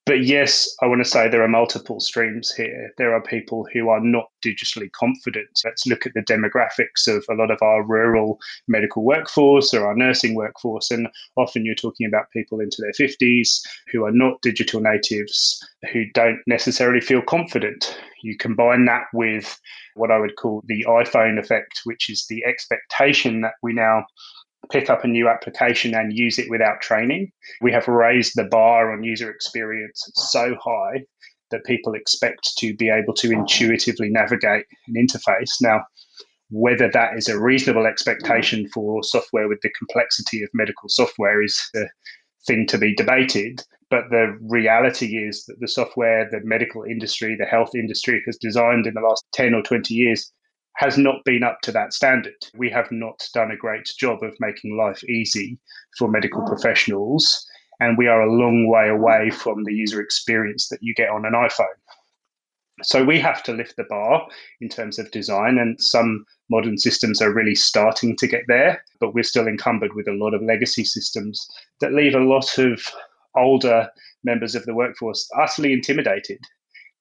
But 0.08 0.24
yes, 0.24 0.74
I 0.82 0.88
want 0.88 1.04
to 1.04 1.10
say 1.10 1.28
there 1.28 1.44
are 1.44 1.50
multiple 1.50 2.00
streams 2.00 2.56
here. 2.56 2.94
There 2.98 3.14
are 3.14 3.22
people 3.22 3.68
who 3.74 3.90
are 3.90 4.00
not 4.00 4.30
digitally 4.42 4.90
confident. 4.94 5.50
Let's 5.66 5.86
look 5.86 6.06
at 6.06 6.14
the 6.14 6.22
demographics 6.22 7.10
of 7.10 7.26
a 7.30 7.34
lot 7.34 7.52
of 7.52 7.62
our 7.62 7.84
rural 7.84 8.40
medical 8.70 9.04
workforce 9.04 9.74
or 9.74 9.86
our 9.86 9.98
nursing 9.98 10.34
workforce. 10.34 10.92
And 10.92 11.10
often 11.36 11.66
you're 11.66 11.76
talking 11.76 12.08
about 12.08 12.32
people 12.32 12.62
into 12.62 12.78
their 12.80 12.94
50s 12.94 13.60
who 13.92 14.06
are 14.06 14.12
not 14.14 14.42
digital 14.42 14.80
natives, 14.80 15.62
who 15.92 16.06
don't 16.14 16.40
necessarily 16.48 17.02
feel 17.02 17.22
confident. 17.22 18.00
You 18.24 18.38
combine 18.38 18.86
that 18.86 19.08
with 19.14 19.60
what 19.96 20.10
I 20.10 20.20
would 20.20 20.38
call 20.38 20.64
the 20.68 20.86
iPhone 20.88 21.38
effect, 21.38 21.82
which 21.84 22.10
is 22.10 22.28
the 22.30 22.46
expectation 22.46 23.42
that 23.42 23.56
we 23.62 23.74
now 23.74 24.06
pick 24.70 24.90
up 24.90 25.04
a 25.04 25.08
new 25.08 25.28
application 25.28 25.96
and 25.96 26.14
use 26.14 26.38
it 26.40 26.50
without 26.50 26.82
training. 26.82 27.32
We 27.62 27.72
have 27.72 27.88
raised 27.88 28.34
the 28.36 28.46
bar 28.46 28.92
on 28.92 29.04
user 29.04 29.30
experience 29.30 30.10
so 30.16 30.56
high 30.62 31.04
that 31.52 31.64
people 31.66 31.94
expect 31.94 32.58
to 32.58 32.76
be 32.76 32.90
able 32.90 33.14
to 33.16 33.32
intuitively 33.32 34.10
navigate 34.10 34.66
an 34.88 34.96
interface. 34.96 35.52
Now, 35.62 35.86
whether 36.50 36.90
that 36.92 37.18
is 37.18 37.28
a 37.28 37.40
reasonable 37.40 37.86
expectation 37.86 38.68
for 38.70 39.04
software 39.04 39.48
with 39.48 39.60
the 39.62 39.72
complexity 39.78 40.44
of 40.44 40.50
medical 40.54 40.90
software 40.90 41.42
is 41.42 41.70
a 41.76 41.86
thing 42.46 42.66
to 42.68 42.78
be 42.78 42.96
debated. 42.96 43.62
But 43.90 44.10
the 44.10 44.38
reality 44.42 45.18
is 45.18 45.46
that 45.46 45.60
the 45.60 45.68
software 45.68 46.30
the 46.30 46.42
medical 46.44 46.84
industry, 46.84 47.36
the 47.38 47.46
health 47.46 47.72
industry 47.74 48.22
has 48.26 48.38
designed 48.38 48.86
in 48.86 48.94
the 48.94 49.02
last 49.02 49.24
10 49.34 49.54
or 49.54 49.62
20 49.62 49.94
years 49.94 50.32
has 50.78 50.98
not 50.98 51.26
been 51.26 51.44
up 51.44 51.60
to 51.64 51.72
that 51.72 51.92
standard. 51.92 52.36
We 52.56 52.70
have 52.70 52.92
not 52.92 53.28
done 53.34 53.52
a 53.52 53.58
great 53.58 53.92
job 53.98 54.24
of 54.24 54.36
making 54.40 54.78
life 54.78 55.04
easy 55.06 55.60
for 55.98 56.08
medical 56.08 56.42
mm. 56.42 56.48
professionals, 56.48 57.46
and 57.80 57.98
we 57.98 58.08
are 58.08 58.22
a 58.22 58.32
long 58.32 58.68
way 58.68 58.90
away 58.90 59.32
from 59.32 59.64
the 59.64 59.74
user 59.74 60.00
experience 60.00 60.70
that 60.70 60.80
you 60.82 60.94
get 60.94 61.10
on 61.10 61.26
an 61.26 61.34
iPhone. 61.34 61.66
So 62.84 63.04
we 63.04 63.20
have 63.20 63.42
to 63.44 63.54
lift 63.54 63.76
the 63.76 63.86
bar 63.90 64.28
in 64.62 64.70
terms 64.70 65.00
of 65.00 65.10
design, 65.10 65.58
and 65.58 65.82
some 65.82 66.26
modern 66.52 66.78
systems 66.78 67.24
are 67.24 67.34
really 67.34 67.56
starting 67.56 68.16
to 68.18 68.28
get 68.28 68.44
there, 68.48 68.84
but 69.00 69.16
we're 69.16 69.24
still 69.24 69.48
encumbered 69.48 69.96
with 69.96 70.08
a 70.08 70.14
lot 70.14 70.36
of 70.36 70.44
legacy 70.44 70.84
systems 70.84 71.48
that 71.82 71.94
leave 71.94 72.14
a 72.14 72.20
lot 72.20 72.60
of 72.60 72.84
older 73.36 73.90
members 74.24 74.54
of 74.54 74.64
the 74.66 74.76
workforce 74.76 75.28
utterly 75.40 75.74
intimidated 75.74 76.40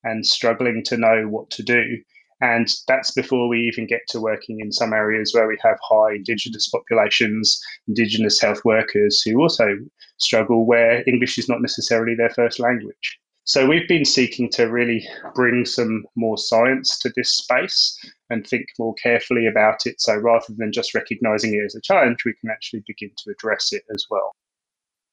and 0.02 0.24
struggling 0.24 0.82
to 0.84 0.96
know 0.96 1.26
what 1.28 1.50
to 1.50 1.62
do. 1.62 1.98
And 2.40 2.68
that's 2.86 3.12
before 3.12 3.48
we 3.48 3.60
even 3.60 3.86
get 3.86 4.02
to 4.08 4.20
working 4.20 4.60
in 4.60 4.70
some 4.70 4.92
areas 4.92 5.32
where 5.32 5.48
we 5.48 5.56
have 5.62 5.78
high 5.82 6.14
Indigenous 6.16 6.68
populations, 6.68 7.58
Indigenous 7.88 8.40
health 8.40 8.62
workers 8.64 9.22
who 9.22 9.40
also 9.40 9.78
struggle 10.18 10.66
where 10.66 11.02
English 11.06 11.38
is 11.38 11.48
not 11.48 11.62
necessarily 11.62 12.14
their 12.14 12.30
first 12.30 12.60
language. 12.60 13.18
So 13.44 13.64
we've 13.64 13.86
been 13.86 14.04
seeking 14.04 14.50
to 14.50 14.64
really 14.64 15.06
bring 15.34 15.64
some 15.64 16.04
more 16.16 16.36
science 16.36 16.98
to 16.98 17.12
this 17.14 17.30
space 17.30 17.96
and 18.28 18.44
think 18.44 18.66
more 18.76 18.94
carefully 18.94 19.46
about 19.46 19.86
it. 19.86 20.00
So 20.00 20.16
rather 20.16 20.52
than 20.56 20.72
just 20.72 20.96
recognizing 20.96 21.54
it 21.54 21.64
as 21.64 21.76
a 21.76 21.80
challenge, 21.80 22.24
we 22.24 22.34
can 22.40 22.50
actually 22.50 22.82
begin 22.88 23.12
to 23.18 23.30
address 23.30 23.72
it 23.72 23.84
as 23.94 24.04
well. 24.10 24.34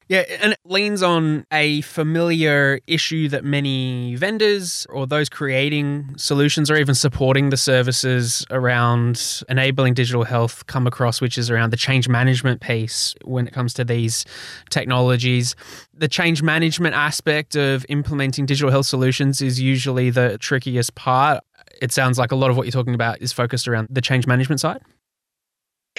Yeah, 0.10 0.26
and 0.42 0.54
it 0.54 0.60
leans 0.66 1.02
on 1.02 1.46
a 1.52 1.82
familiar 1.82 2.80
issue 2.88 3.30
that 3.30 3.46
many 3.46 4.16
vendors 4.16 4.86
or 4.90 5.08
those 5.08 5.30
creating 5.30 6.16
solutions 6.18 6.70
or 6.70 6.76
even 6.76 6.94
supporting 6.94 7.50
the 7.50 7.58
services 7.58 8.46
around 8.52 9.44
enabling 9.48 9.94
digital 9.94 10.24
health 10.24 10.66
come 10.68 10.88
across, 10.88 11.22
which 11.22 11.38
is 11.38 11.50
around 11.50 11.72
the 11.72 11.78
change 11.78 12.10
management 12.10 12.60
piece 12.60 13.16
when 13.24 13.48
it 13.48 13.54
comes 13.54 13.74
to 13.76 13.86
these 13.86 14.26
technologies. 14.70 15.56
The 15.94 16.10
change 16.10 16.44
management 16.44 16.96
aspect 16.96 17.56
of 17.56 17.86
implementing 17.88 18.46
digital 18.46 18.72
health 18.72 18.88
solutions 18.88 19.42
is 19.42 19.60
usually 19.60 20.10
the 20.10 20.38
trickiest 20.38 20.96
part. 20.96 21.44
It 21.82 21.92
sounds 21.92 22.20
like 22.20 22.32
a 22.32 22.36
lot 22.36 22.52
of 22.52 22.58
what 22.58 22.66
you're 22.66 22.72
talking 22.72 22.96
about 22.96 23.22
is 23.22 23.32
focused 23.32 23.68
around 23.68 23.88
the 23.90 24.02
change 24.02 24.28
management 24.28 24.60
side. 24.60 24.82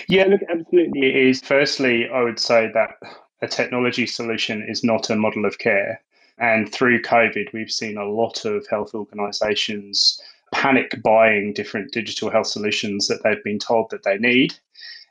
Yeah, 0.08 0.24
look, 0.24 0.40
absolutely 0.50 1.08
it 1.08 1.16
is. 1.16 1.40
Firstly, 1.40 2.08
I 2.08 2.22
would 2.22 2.38
say 2.38 2.70
that 2.74 2.96
a 3.42 3.48
technology 3.48 4.06
solution 4.06 4.64
is 4.68 4.84
not 4.84 5.10
a 5.10 5.16
model 5.16 5.44
of 5.44 5.58
care. 5.58 6.02
And 6.38 6.72
through 6.72 7.02
COVID, 7.02 7.52
we've 7.52 7.70
seen 7.70 7.96
a 7.96 8.08
lot 8.08 8.44
of 8.44 8.66
health 8.68 8.94
organizations 8.94 10.20
panic 10.52 11.02
buying 11.02 11.52
different 11.52 11.92
digital 11.92 12.30
health 12.30 12.46
solutions 12.46 13.08
that 13.08 13.22
they've 13.22 13.42
been 13.42 13.58
told 13.58 13.90
that 13.90 14.04
they 14.04 14.18
need 14.18 14.54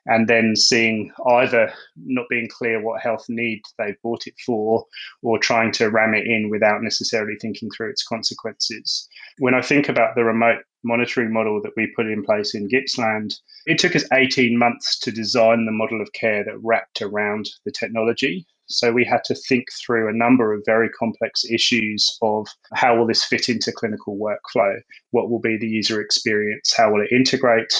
and 0.05 0.27
then 0.27 0.55
seeing 0.55 1.11
either 1.27 1.71
not 1.97 2.27
being 2.29 2.49
clear 2.49 2.81
what 2.81 3.01
health 3.01 3.25
need 3.29 3.61
they 3.77 3.95
bought 4.03 4.27
it 4.27 4.33
for 4.45 4.85
or 5.21 5.37
trying 5.37 5.71
to 5.71 5.89
ram 5.89 6.13
it 6.13 6.27
in 6.27 6.49
without 6.49 6.81
necessarily 6.81 7.35
thinking 7.39 7.69
through 7.71 7.89
its 7.89 8.05
consequences. 8.05 9.07
When 9.37 9.53
I 9.53 9.61
think 9.61 9.87
about 9.87 10.15
the 10.15 10.23
remote 10.23 10.63
monitoring 10.83 11.31
model 11.31 11.61
that 11.61 11.73
we 11.75 11.93
put 11.95 12.07
in 12.07 12.23
place 12.23 12.55
in 12.55 12.67
Gippsland, 12.67 13.35
it 13.65 13.77
took 13.77 13.95
us 13.95 14.05
18 14.13 14.57
months 14.57 14.99
to 14.99 15.11
design 15.11 15.65
the 15.65 15.71
model 15.71 16.01
of 16.01 16.13
care 16.13 16.43
that 16.43 16.57
wrapped 16.61 17.01
around 17.01 17.49
the 17.65 17.71
technology. 17.71 18.45
So 18.67 18.91
we 18.91 19.05
had 19.05 19.23
to 19.25 19.35
think 19.35 19.65
through 19.85 20.09
a 20.09 20.17
number 20.17 20.53
of 20.53 20.63
very 20.65 20.89
complex 20.89 21.43
issues 21.45 22.17
of 22.21 22.47
how 22.73 22.97
will 22.97 23.05
this 23.07 23.23
fit 23.23 23.49
into 23.49 23.71
clinical 23.71 24.17
workflow? 24.17 24.79
What 25.11 25.29
will 25.29 25.39
be 25.39 25.57
the 25.57 25.67
user 25.67 26.01
experience? 26.01 26.73
How 26.75 26.91
will 26.91 27.01
it 27.01 27.11
integrate? 27.11 27.73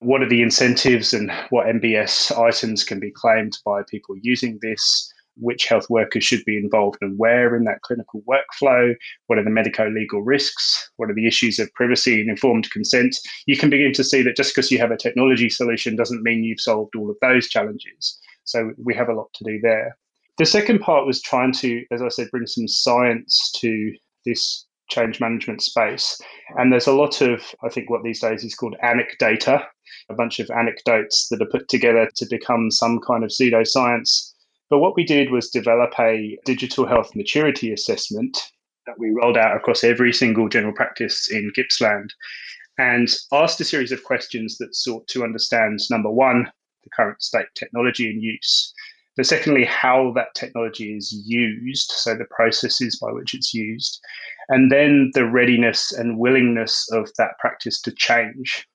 what 0.00 0.22
are 0.22 0.28
the 0.28 0.42
incentives 0.42 1.12
and 1.12 1.30
what 1.50 1.66
MBS 1.66 2.36
items 2.36 2.84
can 2.84 2.98
be 2.98 3.10
claimed 3.10 3.58
by 3.64 3.82
people 3.88 4.16
using 4.20 4.58
this? 4.62 5.12
Which 5.40 5.66
health 5.66 5.88
workers 5.88 6.24
should 6.24 6.44
be 6.44 6.56
involved 6.56 6.98
and 7.00 7.18
where 7.18 7.56
in 7.56 7.64
that 7.64 7.82
clinical 7.82 8.22
workflow? 8.28 8.94
What 9.26 9.38
are 9.38 9.44
the 9.44 9.50
medico 9.50 9.88
legal 9.88 10.22
risks? 10.22 10.90
What 10.96 11.10
are 11.10 11.14
the 11.14 11.26
issues 11.26 11.58
of 11.58 11.72
privacy 11.74 12.20
and 12.20 12.30
informed 12.30 12.70
consent? 12.70 13.16
You 13.46 13.56
can 13.56 13.70
begin 13.70 13.92
to 13.94 14.04
see 14.04 14.22
that 14.22 14.36
just 14.36 14.54
because 14.54 14.70
you 14.70 14.78
have 14.78 14.90
a 14.90 14.96
technology 14.96 15.48
solution 15.48 15.96
doesn't 15.96 16.22
mean 16.22 16.44
you've 16.44 16.60
solved 16.60 16.94
all 16.96 17.10
of 17.10 17.16
those 17.22 17.48
challenges. 17.48 18.18
So 18.44 18.72
we 18.82 18.94
have 18.94 19.08
a 19.08 19.14
lot 19.14 19.32
to 19.34 19.44
do 19.44 19.60
there. 19.60 19.96
The 20.38 20.46
second 20.46 20.80
part 20.80 21.06
was 21.06 21.20
trying 21.20 21.52
to, 21.54 21.84
as 21.90 22.02
I 22.02 22.08
said, 22.08 22.30
bring 22.30 22.46
some 22.46 22.66
science 22.66 23.52
to 23.56 23.92
this 24.24 24.66
change 24.90 25.20
management 25.20 25.62
space. 25.62 26.20
And 26.56 26.72
there's 26.72 26.86
a 26.86 26.92
lot 26.92 27.20
of, 27.20 27.42
I 27.62 27.68
think, 27.68 27.88
what 27.88 28.02
these 28.02 28.20
days 28.20 28.44
is 28.44 28.54
called 28.54 28.76
anecdata, 28.82 29.64
a 30.08 30.14
bunch 30.14 30.40
of 30.40 30.50
anecdotes 30.50 31.28
that 31.28 31.40
are 31.40 31.50
put 31.50 31.68
together 31.68 32.08
to 32.16 32.26
become 32.28 32.70
some 32.70 33.00
kind 33.06 33.24
of 33.24 33.30
pseudoscience. 33.30 34.29
But 34.70 34.78
what 34.78 34.94
we 34.96 35.04
did 35.04 35.30
was 35.30 35.50
develop 35.50 35.92
a 35.98 36.38
digital 36.44 36.86
health 36.86 37.10
maturity 37.16 37.72
assessment 37.72 38.38
that 38.86 38.98
we 38.98 39.10
rolled 39.10 39.36
out 39.36 39.56
across 39.56 39.82
every 39.82 40.12
single 40.12 40.48
general 40.48 40.72
practice 40.72 41.28
in 41.30 41.50
Gippsland 41.54 42.14
and 42.78 43.08
asked 43.32 43.60
a 43.60 43.64
series 43.64 43.92
of 43.92 44.04
questions 44.04 44.56
that 44.58 44.74
sought 44.74 45.06
to 45.08 45.24
understand 45.24 45.80
number 45.90 46.10
one, 46.10 46.50
the 46.84 46.90
current 46.90 47.20
state 47.20 47.48
technology 47.56 48.08
in 48.08 48.22
use. 48.22 48.72
But 49.16 49.26
secondly, 49.26 49.64
how 49.64 50.12
that 50.14 50.34
technology 50.34 50.96
is 50.96 51.12
used, 51.26 51.90
so 51.90 52.14
the 52.14 52.24
processes 52.30 52.98
by 53.02 53.12
which 53.12 53.34
it's 53.34 53.52
used, 53.52 54.00
and 54.48 54.70
then 54.70 55.10
the 55.14 55.26
readiness 55.26 55.92
and 55.92 56.18
willingness 56.18 56.88
of 56.92 57.10
that 57.18 57.38
practice 57.38 57.80
to 57.82 57.92
change. 57.92 58.66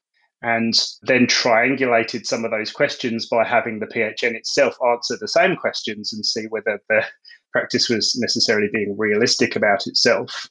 And 0.42 0.74
then 1.04 1.26
triangulated 1.28 2.26
some 2.26 2.46
of 2.46 2.52
those 2.52 2.72
questions 2.72 3.28
by 3.28 3.46
having 3.46 3.80
the 3.80 3.88
PHN 3.88 4.36
itself 4.36 4.78
answer 4.88 5.18
the 5.20 5.28
same 5.28 5.56
questions 5.56 6.14
and 6.14 6.26
see 6.26 6.46
whether 6.50 6.80
the 6.90 7.04
practice 7.52 7.90
was 7.90 8.16
necessarily 8.20 8.68
being 8.72 8.96
realistic 8.98 9.56
about 9.56 9.88
itself. 9.88 10.48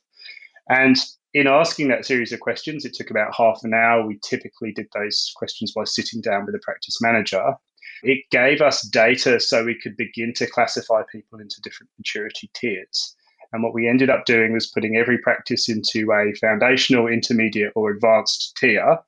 And 0.69 0.97
in 1.35 1.47
asking 1.47 1.89
that 1.89 2.07
series 2.07 2.33
of 2.33 2.41
questions, 2.41 2.85
it 2.85 2.95
took 2.95 3.11
about 3.11 3.35
half 3.37 3.61
an 3.63 3.75
hour. 3.75 4.07
We 4.07 4.19
typically 4.25 4.73
did 4.73 4.87
those 4.95 5.33
questions 5.37 5.73
by 5.73 5.85
sitting 5.85 6.21
down 6.21 6.47
with 6.47 6.55
a 6.55 6.61
practice 6.65 7.01
manager. 7.03 7.55
It 8.03 8.25
gave 8.31 8.61
us 8.61 8.83
data 8.89 9.39
so 9.41 9.65
we 9.65 9.79
could 9.81 9.97
begin 9.97 10.33
to 10.37 10.47
classify 10.47 11.03
people 11.11 11.41
into 11.41 11.61
different 11.63 11.91
maturity 11.99 12.51
tiers. 12.55 13.15
And 13.53 13.63
what 13.63 13.75
we 13.75 13.89
ended 13.89 14.11
up 14.11 14.25
doing 14.25 14.53
was 14.53 14.71
putting 14.71 14.97
every 14.97 15.19
practice 15.19 15.69
into 15.69 16.11
a 16.13 16.35
foundational, 16.41 17.07
intermediate, 17.07 17.73
or 17.75 17.91
advanced 17.91 18.57
tier, 18.57 18.99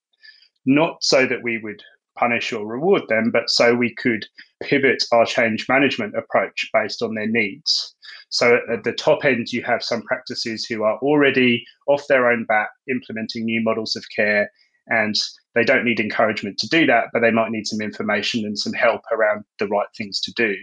not 0.66 1.02
so 1.02 1.26
that 1.26 1.42
we 1.42 1.58
would 1.58 1.82
punish 2.18 2.52
or 2.52 2.66
reward 2.66 3.02
them, 3.08 3.30
but 3.30 3.48
so 3.48 3.74
we 3.74 3.94
could 3.94 4.26
pivot 4.62 5.04
our 5.12 5.26
change 5.26 5.66
management 5.68 6.14
approach 6.16 6.68
based 6.72 7.02
on 7.02 7.14
their 7.14 7.28
needs. 7.28 7.94
So 8.30 8.58
at 8.72 8.84
the 8.84 8.92
top 8.92 9.24
end, 9.24 9.52
you 9.52 9.62
have 9.62 9.82
some 9.82 10.02
practices 10.02 10.64
who 10.64 10.82
are 10.82 10.98
already 10.98 11.64
off 11.86 12.06
their 12.08 12.30
own 12.30 12.44
bat 12.48 12.68
implementing 12.90 13.44
new 13.44 13.62
models 13.62 13.96
of 13.96 14.04
care, 14.14 14.50
and 14.88 15.14
they 15.54 15.64
don't 15.64 15.84
need 15.84 16.00
encouragement 16.00 16.58
to 16.58 16.68
do 16.68 16.86
that, 16.86 17.06
but 17.12 17.20
they 17.20 17.30
might 17.30 17.50
need 17.50 17.66
some 17.66 17.80
information 17.80 18.44
and 18.44 18.58
some 18.58 18.72
help 18.72 19.02
around 19.12 19.44
the 19.58 19.68
right 19.68 19.88
things 19.96 20.20
to 20.22 20.32
do. 20.32 20.54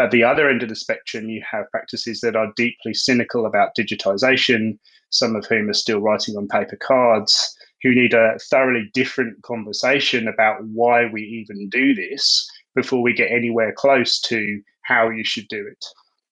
At 0.00 0.10
the 0.10 0.24
other 0.24 0.48
end 0.48 0.62
of 0.62 0.68
the 0.68 0.76
spectrum, 0.76 1.28
you 1.28 1.42
have 1.50 1.70
practices 1.70 2.20
that 2.20 2.36
are 2.36 2.52
deeply 2.56 2.94
cynical 2.94 3.46
about 3.46 3.76
digitization, 3.78 4.78
some 5.10 5.36
of 5.36 5.46
whom 5.46 5.68
are 5.68 5.74
still 5.74 6.00
writing 6.00 6.36
on 6.36 6.48
paper 6.48 6.76
cards, 6.76 7.56
who 7.82 7.94
need 7.94 8.14
a 8.14 8.38
thoroughly 8.50 8.90
different 8.94 9.42
conversation 9.42 10.28
about 10.28 10.64
why 10.64 11.06
we 11.06 11.22
even 11.22 11.68
do 11.68 11.94
this 11.94 12.48
before 12.74 13.02
we 13.02 13.12
get 13.12 13.30
anywhere 13.30 13.72
close 13.72 14.20
to 14.20 14.60
how 14.82 15.10
you 15.10 15.24
should 15.24 15.48
do 15.48 15.66
it. 15.66 15.84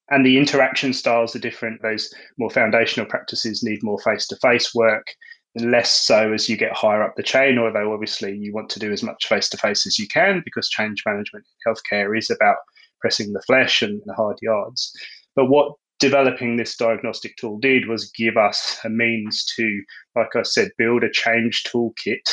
And 0.09 0.25
the 0.25 0.37
interaction 0.37 0.93
styles 0.93 1.35
are 1.35 1.39
different. 1.39 1.81
Those 1.81 2.13
more 2.37 2.49
foundational 2.49 3.09
practices 3.09 3.63
need 3.63 3.83
more 3.83 3.99
face 3.99 4.27
to 4.27 4.35
face 4.37 4.75
work, 4.75 5.07
less 5.55 5.91
so 5.91 6.33
as 6.33 6.49
you 6.49 6.57
get 6.57 6.73
higher 6.73 7.03
up 7.03 7.15
the 7.15 7.23
chain, 7.23 7.57
although 7.57 7.93
obviously 7.93 8.35
you 8.35 8.53
want 8.53 8.69
to 8.71 8.79
do 8.79 8.91
as 8.91 9.03
much 9.03 9.27
face 9.27 9.47
to 9.49 9.57
face 9.57 9.85
as 9.85 9.97
you 9.97 10.07
can 10.07 10.41
because 10.43 10.69
change 10.69 11.03
management 11.05 11.45
in 11.45 11.73
healthcare 11.73 12.17
is 12.17 12.29
about 12.29 12.57
pressing 12.99 13.33
the 13.33 13.41
flesh 13.43 13.81
and 13.81 14.01
the 14.05 14.13
hard 14.13 14.37
yards. 14.41 14.93
But 15.35 15.45
what 15.45 15.73
developing 16.01 16.57
this 16.57 16.75
diagnostic 16.75 17.37
tool 17.37 17.59
did 17.59 17.87
was 17.87 18.11
give 18.11 18.35
us 18.35 18.79
a 18.83 18.89
means 18.89 19.45
to, 19.55 19.81
like 20.15 20.35
I 20.35 20.41
said, 20.41 20.71
build 20.77 21.03
a 21.03 21.11
change 21.11 21.63
toolkit 21.63 22.27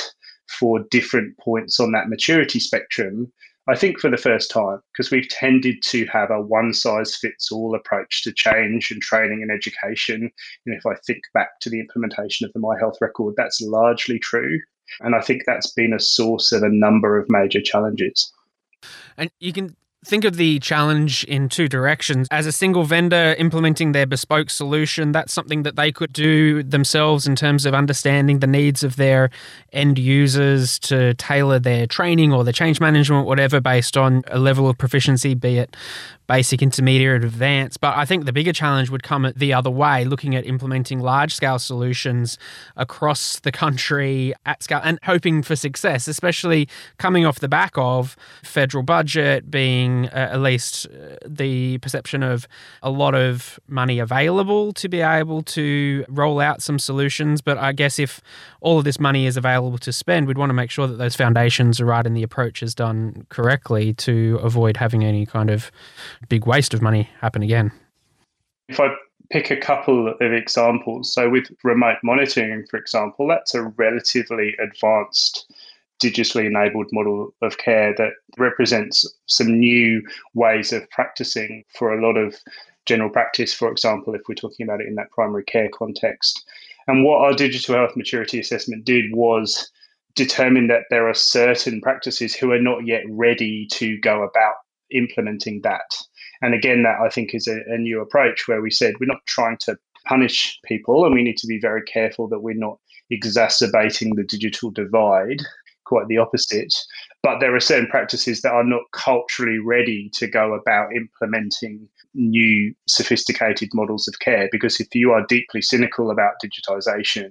for 0.59 0.81
different 0.91 1.37
points 1.39 1.79
on 1.79 1.93
that 1.93 2.09
maturity 2.09 2.59
spectrum. 2.59 3.31
I 3.69 3.77
think 3.77 4.01
for 4.01 4.09
the 4.11 4.17
first 4.17 4.51
time, 4.51 4.81
because 4.93 5.11
we've 5.11 5.29
tended 5.29 5.83
to 5.83 6.07
have 6.07 6.31
a 6.31 6.41
one 6.41 6.73
size 6.73 7.15
fits 7.15 7.53
all 7.53 7.75
approach 7.75 8.25
to 8.25 8.33
change 8.33 8.91
and 8.91 9.03
training 9.03 9.43
and 9.43 9.51
education. 9.51 10.31
And 10.65 10.75
if 10.75 10.87
I 10.87 10.95
think 11.07 11.21
back 11.35 11.61
to 11.61 11.71
the 11.71 11.79
implementation 11.79 12.47
of 12.47 12.53
the 12.55 12.61
My 12.61 12.79
Health 12.79 12.97
record, 13.03 13.35
that's 13.37 13.61
largely 13.61 14.19
true. 14.19 14.59
And 15.01 15.15
I 15.15 15.21
think 15.21 15.43
that's 15.45 15.71
been 15.75 15.93
a 15.93 16.01
source 16.01 16.51
of 16.51 16.63
a 16.63 16.71
number 16.71 17.19
of 17.19 17.27
major 17.29 17.61
challenges. 17.61 18.33
And 19.19 19.31
you 19.39 19.53
can 19.53 19.77
think 20.09 20.25
of 20.25 20.37
the 20.37 20.59
challenge 20.61 21.23
in 21.25 21.51
two 21.51 21.69
directions. 21.69 22.27
As 22.31 22.47
a 22.47 22.53
single 22.53 22.85
vendor 22.85 23.35
implementing 23.39 23.93
their 23.93 24.07
bespoke 24.07 24.49
solution, 24.49 25.13
that's 25.13 25.35
something 25.35 25.65
that 25.65 25.77
they 25.77 25.93
could 25.93 26.15
do 26.15 26.63
themselves 26.63 27.27
in 27.27 27.37
terms 27.37 27.67
of 27.67 27.75
understanding 27.75 28.39
the 28.39 28.47
needs 28.47 28.83
of 28.83 28.97
their 28.97 29.29
end 29.71 29.99
users 29.99 30.79
to 30.79 31.13
tailor 31.15 31.59
their 31.59 31.87
training 31.87 32.33
or 32.33 32.43
their 32.43 32.55
change 32.55 32.81
management, 32.81 33.27
whatever, 33.27 33.61
based 33.61 33.99
on 33.99 34.23
a 34.29 34.39
level 34.39 34.69
of 34.69 34.79
proficiency, 34.79 35.35
be 35.35 35.59
it 35.59 35.77
basic, 36.29 36.63
intermediate, 36.63 37.25
advanced. 37.25 37.81
But 37.81 37.97
I 37.97 38.05
think 38.05 38.27
the 38.27 38.33
bigger 38.33 38.53
challenge 38.53 38.91
would 38.91 39.03
come 39.03 39.33
the 39.35 39.53
other 39.55 39.71
way, 39.71 40.05
looking 40.05 40.37
at 40.37 40.47
implementing 40.47 41.01
large 41.01 41.35
scale 41.35 41.59
solutions 41.59 42.39
across 42.77 43.41
the 43.41 43.51
country 43.51 44.35
at 44.47 44.63
scale 44.63 44.81
and 44.85 44.99
hoping 45.05 45.43
for 45.43 45.57
success, 45.57 46.07
especially 46.07 46.69
coming 46.99 47.25
off 47.25 47.41
the 47.41 47.49
back 47.49 47.73
of 47.77 48.15
federal 48.43 48.85
budget 48.85 49.51
being 49.51 49.98
uh, 50.07 50.31
at 50.33 50.41
least 50.41 50.87
uh, 50.87 51.17
the 51.27 51.79
perception 51.79 52.23
of 52.23 52.47
a 52.83 52.91
lot 52.91 53.15
of 53.15 53.59
money 53.69 53.99
available 53.99 54.73
to 54.73 54.89
be 54.89 55.01
able 55.01 55.43
to 55.43 56.05
roll 56.09 56.41
out 56.41 56.63
some 56.63 56.79
solutions. 56.79 57.41
But 57.41 57.59
I 57.59 57.73
guess 57.73 57.99
if 57.99 58.21
all 58.61 58.79
of 58.79 58.85
this 58.85 58.99
money 58.99 59.27
is 59.27 59.37
available 59.37 59.79
to 59.79 59.93
spend, 59.93 60.27
we'd 60.27 60.39
want 60.39 60.51
to 60.51 60.55
make 60.55 60.71
sure 60.71 60.87
that 60.87 60.97
those 60.97 61.17
foundations 61.17 61.81
are 61.81 61.87
right 61.87 62.07
and 62.07 62.17
the 62.17 62.23
approach 62.23 62.63
is 62.63 62.75
done 62.75 63.27
correctly 63.29 63.95
to 63.95 64.39
avoid 64.43 64.77
having 64.77 65.05
any 65.05 65.27
kind 65.27 65.51
of 65.51 65.71
big 66.29 66.47
waste 66.47 66.75
of 66.75 66.83
money 66.83 67.09
happen 67.21 67.43
again. 67.43 67.73
If 68.69 68.81
I 68.81 68.89
pick 69.31 69.51
a 69.51 69.57
couple 69.57 70.09
of 70.09 70.33
examples, 70.33 71.13
so 71.13 71.29
with 71.29 71.49
remote 71.63 71.99
monitoring, 72.03 72.67
for 72.67 72.79
example, 72.79 73.29
that's 73.29 73.55
a 73.55 73.63
relatively 73.63 74.57
advanced 74.59 75.53
digitally 76.03 76.47
enabled 76.47 76.87
model 76.93 77.35
of 77.43 77.59
care 77.59 77.95
that 77.97 78.13
represents 78.37 79.07
some 79.27 79.59
new 79.59 80.03
ways 80.35 80.73
of 80.73 80.89
practicing 80.91 81.65
for 81.75 81.93
a 81.93 82.07
lot 82.07 82.17
of 82.17 82.37
general 82.87 83.11
practice, 83.11 83.53
for 83.53 83.71
example, 83.71 84.15
if 84.15 84.23
we're 84.29 84.35
talking 84.35 84.65
about 84.65 84.81
it 84.81 84.89
in 84.89 84.95
that 84.95 85.11
primary 85.11 85.45
care 85.45 85.69
context. 85.73 86.45
And 86.87 87.05
what 87.05 87.21
our 87.21 87.35
digital 87.35 87.75
health 87.75 87.97
maturity 87.97 88.41
assessment 88.41 88.85
did 88.85 89.13
was 89.13 89.71
determine 90.15 90.67
that 90.69 90.85
there 90.91 91.09
are 91.09 91.15
certain 91.15 91.81
practices 91.81 92.35
who 92.35 92.51
are 92.51 92.61
not 92.61 92.87
yet 92.87 93.03
ready 93.09 93.67
to 93.73 93.99
go 93.99 94.23
about 94.23 94.55
implementing 94.91 95.61
that. 95.63 95.91
And 96.41 96.55
again, 96.55 96.83
that 96.85 97.01
I 97.01 97.11
think 97.11 97.35
is 97.35 97.47
a, 97.47 97.61
a 97.67 97.79
new 97.79 98.01
approach 98.01 98.49
where 98.49 98.63
we 98.63 98.71
said 98.71 98.95
we're 98.99 99.07
not 99.07 99.27
trying 99.27 99.59
to 99.63 99.77
punish 100.07 100.59
people 100.65 101.05
and 101.05 101.15
we 101.15 101.23
need 101.23 101.37
to 101.37 101.47
be 101.47 101.61
very 101.61 101.83
careful 101.83 102.29
that 102.29 102.41
we're 102.41 102.55
not 102.55 102.79
exacerbating 103.11 104.15
the 104.15 104.25
digital 104.25 104.71
divide 104.71 105.43
quite 105.89 106.07
the 106.09 106.19
opposite. 106.19 106.75
But 107.23 107.41
there 107.41 107.55
are 107.57 107.61
certain 107.61 107.89
practices 107.89 108.43
that 108.43 108.53
are 108.53 108.65
not 108.65 108.83
culturally 108.93 109.59
ready 109.59 110.11
to 110.15 110.29
go 110.29 110.55
about 110.55 110.95
implementing 110.95 111.89
new 112.15 112.75
sophisticated 112.87 113.71
models 113.75 114.07
of 114.07 114.19
care. 114.21 114.49
Because 114.53 114.81
if 114.81 114.95
you 114.95 115.13
are 115.13 115.27
deeply 115.29 115.63
cynical 115.63 116.11
about 116.11 116.35
digitization 116.45 117.31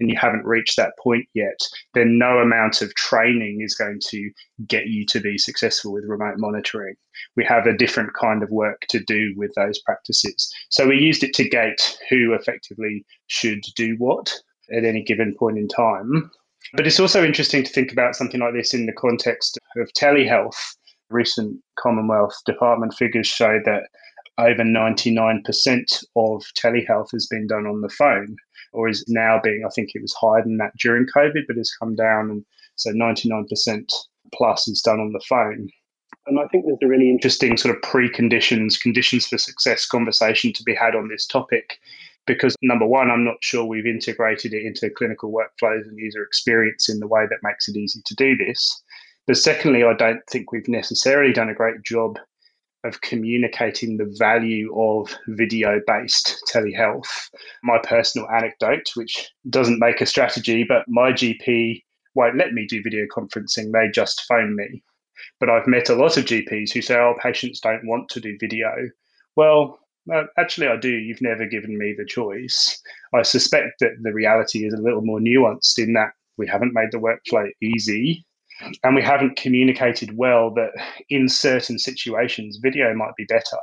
and 0.00 0.10
you 0.10 0.16
haven't 0.16 0.44
reached 0.44 0.76
that 0.76 0.92
point 1.02 1.26
yet, 1.34 1.60
then 1.94 2.18
no 2.18 2.38
amount 2.38 2.82
of 2.82 2.94
training 2.94 3.60
is 3.60 3.74
going 3.74 4.00
to 4.08 4.30
get 4.66 4.86
you 4.86 5.06
to 5.06 5.20
be 5.20 5.38
successful 5.38 5.92
with 5.92 6.04
remote 6.06 6.38
monitoring. 6.38 6.94
We 7.36 7.44
have 7.44 7.66
a 7.66 7.76
different 7.76 8.14
kind 8.14 8.42
of 8.42 8.50
work 8.50 8.82
to 8.88 9.00
do 9.04 9.32
with 9.36 9.52
those 9.54 9.80
practices. 9.80 10.52
So 10.70 10.86
we 10.88 10.96
used 10.96 11.22
it 11.22 11.34
to 11.34 11.48
gate 11.48 11.98
who 12.10 12.34
effectively 12.34 13.04
should 13.26 13.60
do 13.76 13.94
what 13.98 14.32
at 14.74 14.84
any 14.84 15.02
given 15.02 15.34
point 15.38 15.58
in 15.58 15.68
time. 15.68 16.30
But 16.74 16.86
it's 16.86 17.00
also 17.00 17.24
interesting 17.24 17.64
to 17.64 17.72
think 17.72 17.92
about 17.92 18.16
something 18.16 18.40
like 18.40 18.54
this 18.54 18.72
in 18.72 18.86
the 18.86 18.92
context 18.92 19.58
of 19.76 19.92
telehealth. 19.92 20.56
Recent 21.10 21.60
Commonwealth 21.78 22.34
Department 22.46 22.94
figures 22.94 23.26
show 23.26 23.60
that 23.66 23.88
over 24.38 24.62
99% 24.62 26.04
of 26.16 26.42
telehealth 26.58 27.10
has 27.12 27.26
been 27.26 27.46
done 27.46 27.66
on 27.66 27.82
the 27.82 27.90
phone, 27.90 28.36
or 28.72 28.88
is 28.88 29.04
now 29.08 29.38
being, 29.44 29.62
I 29.66 29.70
think 29.74 29.90
it 29.92 30.00
was 30.00 30.14
higher 30.14 30.42
than 30.42 30.56
that 30.56 30.72
during 30.78 31.06
COVID, 31.14 31.42
but 31.46 31.58
has 31.58 31.74
come 31.78 31.94
down. 31.94 32.30
And 32.30 32.44
so 32.76 32.90
99% 32.92 33.92
plus 34.32 34.66
is 34.66 34.80
done 34.80 35.00
on 35.00 35.12
the 35.12 35.22
phone. 35.28 35.68
And 36.26 36.38
I 36.38 36.46
think 36.46 36.64
there's 36.64 36.78
a 36.82 36.86
really 36.86 37.10
interesting 37.10 37.58
sort 37.58 37.76
of 37.76 37.82
preconditions, 37.82 38.80
conditions 38.80 39.26
for 39.26 39.36
success 39.36 39.86
conversation 39.86 40.52
to 40.54 40.62
be 40.62 40.74
had 40.74 40.94
on 40.94 41.08
this 41.08 41.26
topic 41.26 41.78
because 42.26 42.56
number 42.62 42.86
one, 42.86 43.10
I'm 43.10 43.24
not 43.24 43.36
sure 43.40 43.64
we've 43.64 43.86
integrated 43.86 44.54
it 44.54 44.64
into 44.64 44.90
clinical 44.90 45.32
workflows 45.32 45.86
and 45.86 45.98
user 45.98 46.22
experience 46.22 46.88
in 46.88 47.00
the 47.00 47.06
way 47.06 47.26
that 47.28 47.42
makes 47.42 47.68
it 47.68 47.76
easy 47.76 48.00
to 48.04 48.14
do 48.14 48.36
this. 48.36 48.82
But 49.26 49.36
secondly, 49.36 49.84
I 49.84 49.94
don't 49.94 50.20
think 50.30 50.52
we've 50.52 50.68
necessarily 50.68 51.32
done 51.32 51.48
a 51.48 51.54
great 51.54 51.82
job 51.84 52.18
of 52.84 53.00
communicating 53.00 53.96
the 53.96 54.12
value 54.18 54.74
of 54.76 55.16
video 55.28 55.80
based 55.86 56.36
telehealth. 56.52 57.06
My 57.62 57.78
personal 57.84 58.28
anecdote, 58.30 58.90
which 58.94 59.30
doesn't 59.50 59.78
make 59.78 60.00
a 60.00 60.06
strategy, 60.06 60.64
but 60.64 60.84
my 60.88 61.12
GP 61.12 61.82
won't 62.14 62.36
let 62.36 62.52
me 62.52 62.66
do 62.66 62.82
video 62.82 63.06
conferencing, 63.14 63.72
they 63.72 63.88
just 63.92 64.22
phone 64.22 64.56
me. 64.56 64.82
But 65.38 65.50
I've 65.50 65.66
met 65.66 65.88
a 65.88 65.94
lot 65.94 66.16
of 66.16 66.24
GPs 66.24 66.72
who 66.72 66.82
say, 66.82 66.96
oh, 66.96 67.14
patients 67.22 67.60
don't 67.60 67.86
want 67.86 68.08
to 68.10 68.20
do 68.20 68.36
video. 68.40 68.72
Well, 69.36 69.78
actually, 70.38 70.68
I 70.68 70.76
do. 70.76 70.90
You've 70.90 71.22
never 71.22 71.46
given 71.46 71.78
me 71.78 71.94
the 71.96 72.04
choice. 72.04 72.80
I 73.14 73.22
suspect 73.22 73.80
that 73.80 73.92
the 74.02 74.12
reality 74.12 74.66
is 74.66 74.74
a 74.74 74.82
little 74.82 75.02
more 75.02 75.20
nuanced 75.20 75.78
in 75.78 75.92
that 75.94 76.12
we 76.38 76.46
haven't 76.46 76.74
made 76.74 76.90
the 76.90 76.98
workflow 76.98 77.48
easy 77.60 78.24
and 78.82 78.94
we 78.94 79.02
haven't 79.02 79.36
communicated 79.36 80.16
well 80.16 80.52
that 80.54 80.70
in 81.10 81.28
certain 81.28 81.78
situations, 81.78 82.58
video 82.62 82.94
might 82.94 83.14
be 83.16 83.24
better. 83.24 83.58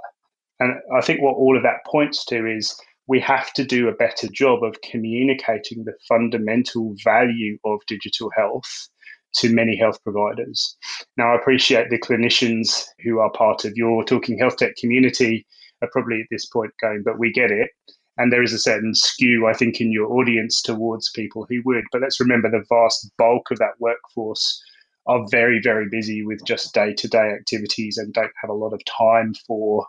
And 0.60 0.73
I 0.95 1.02
think 1.02 1.21
what 1.21 1.36
all 1.36 1.56
of 1.56 1.63
that 1.63 1.86
points 1.86 2.25
to 2.25 2.45
is 2.45 2.75
we 3.08 3.19
have 3.21 3.54
to 3.54 3.63
do 3.63 3.88
a 3.88 3.95
better 3.95 4.28
job 4.28 4.63
of 4.63 4.82
communicating 4.82 5.84
the 5.84 5.93
fundamental 6.08 6.95
value 7.04 7.58
of 7.65 7.80
digital 7.88 8.30
health 8.36 8.89
to 9.36 9.54
many 9.54 9.78
health 9.78 10.04
providers. 10.04 10.78
Now, 11.17 11.34
I 11.34 11.36
appreciate 11.36 11.89
the 11.89 11.99
clinicians 11.99 12.86
who 13.04 13.19
are 13.19 13.32
part 13.32 13.63
of 13.63 13.73
your 13.75 14.04
Talking 14.04 14.38
Health 14.38 14.58
Tech 14.58 14.75
community 14.75 15.45
are 15.81 15.89
probably 15.91 16.21
at 16.21 16.27
this 16.31 16.45
point 16.45 16.71
going, 16.81 17.03
but 17.03 17.19
we 17.19 17.31
get 17.31 17.51
it. 17.51 17.71
And 18.17 18.33
there 18.33 18.43
is 18.43 18.53
a 18.53 18.59
certain 18.59 18.93
skew, 18.93 19.47
I 19.47 19.53
think, 19.53 19.79
in 19.79 19.91
your 19.91 20.11
audience 20.11 20.61
towards 20.61 21.11
people 21.11 21.45
who 21.49 21.61
would. 21.65 21.85
But 21.91 22.01
let's 22.01 22.19
remember 22.19 22.49
the 22.49 22.65
vast 22.67 23.09
bulk 23.17 23.49
of 23.51 23.59
that 23.59 23.79
workforce 23.79 24.61
are 25.07 25.25
very, 25.31 25.61
very 25.63 25.87
busy 25.89 26.23
with 26.23 26.43
just 26.45 26.73
day 26.73 26.93
to 26.93 27.07
day 27.07 27.31
activities 27.31 27.97
and 27.97 28.13
don't 28.13 28.31
have 28.41 28.49
a 28.49 28.53
lot 28.53 28.73
of 28.73 28.81
time 28.85 29.33
for 29.47 29.85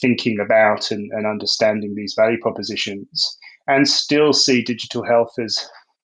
thinking 0.00 0.38
about 0.38 0.90
and, 0.90 1.10
and 1.12 1.26
understanding 1.26 1.94
these 1.94 2.14
value 2.14 2.38
propositions 2.40 3.38
and 3.66 3.88
still 3.88 4.32
see 4.32 4.62
digital 4.62 5.04
health 5.04 5.32
as 5.42 5.58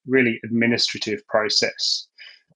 really 0.06 0.40
administrative 0.44 1.24
process 1.28 2.08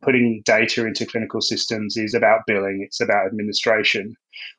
putting 0.02 0.42
data 0.44 0.86
into 0.86 1.06
clinical 1.06 1.40
systems 1.40 1.96
is 1.96 2.14
about 2.14 2.40
billing, 2.46 2.82
it's 2.82 3.00
about 3.00 3.26
administration. 3.26 4.14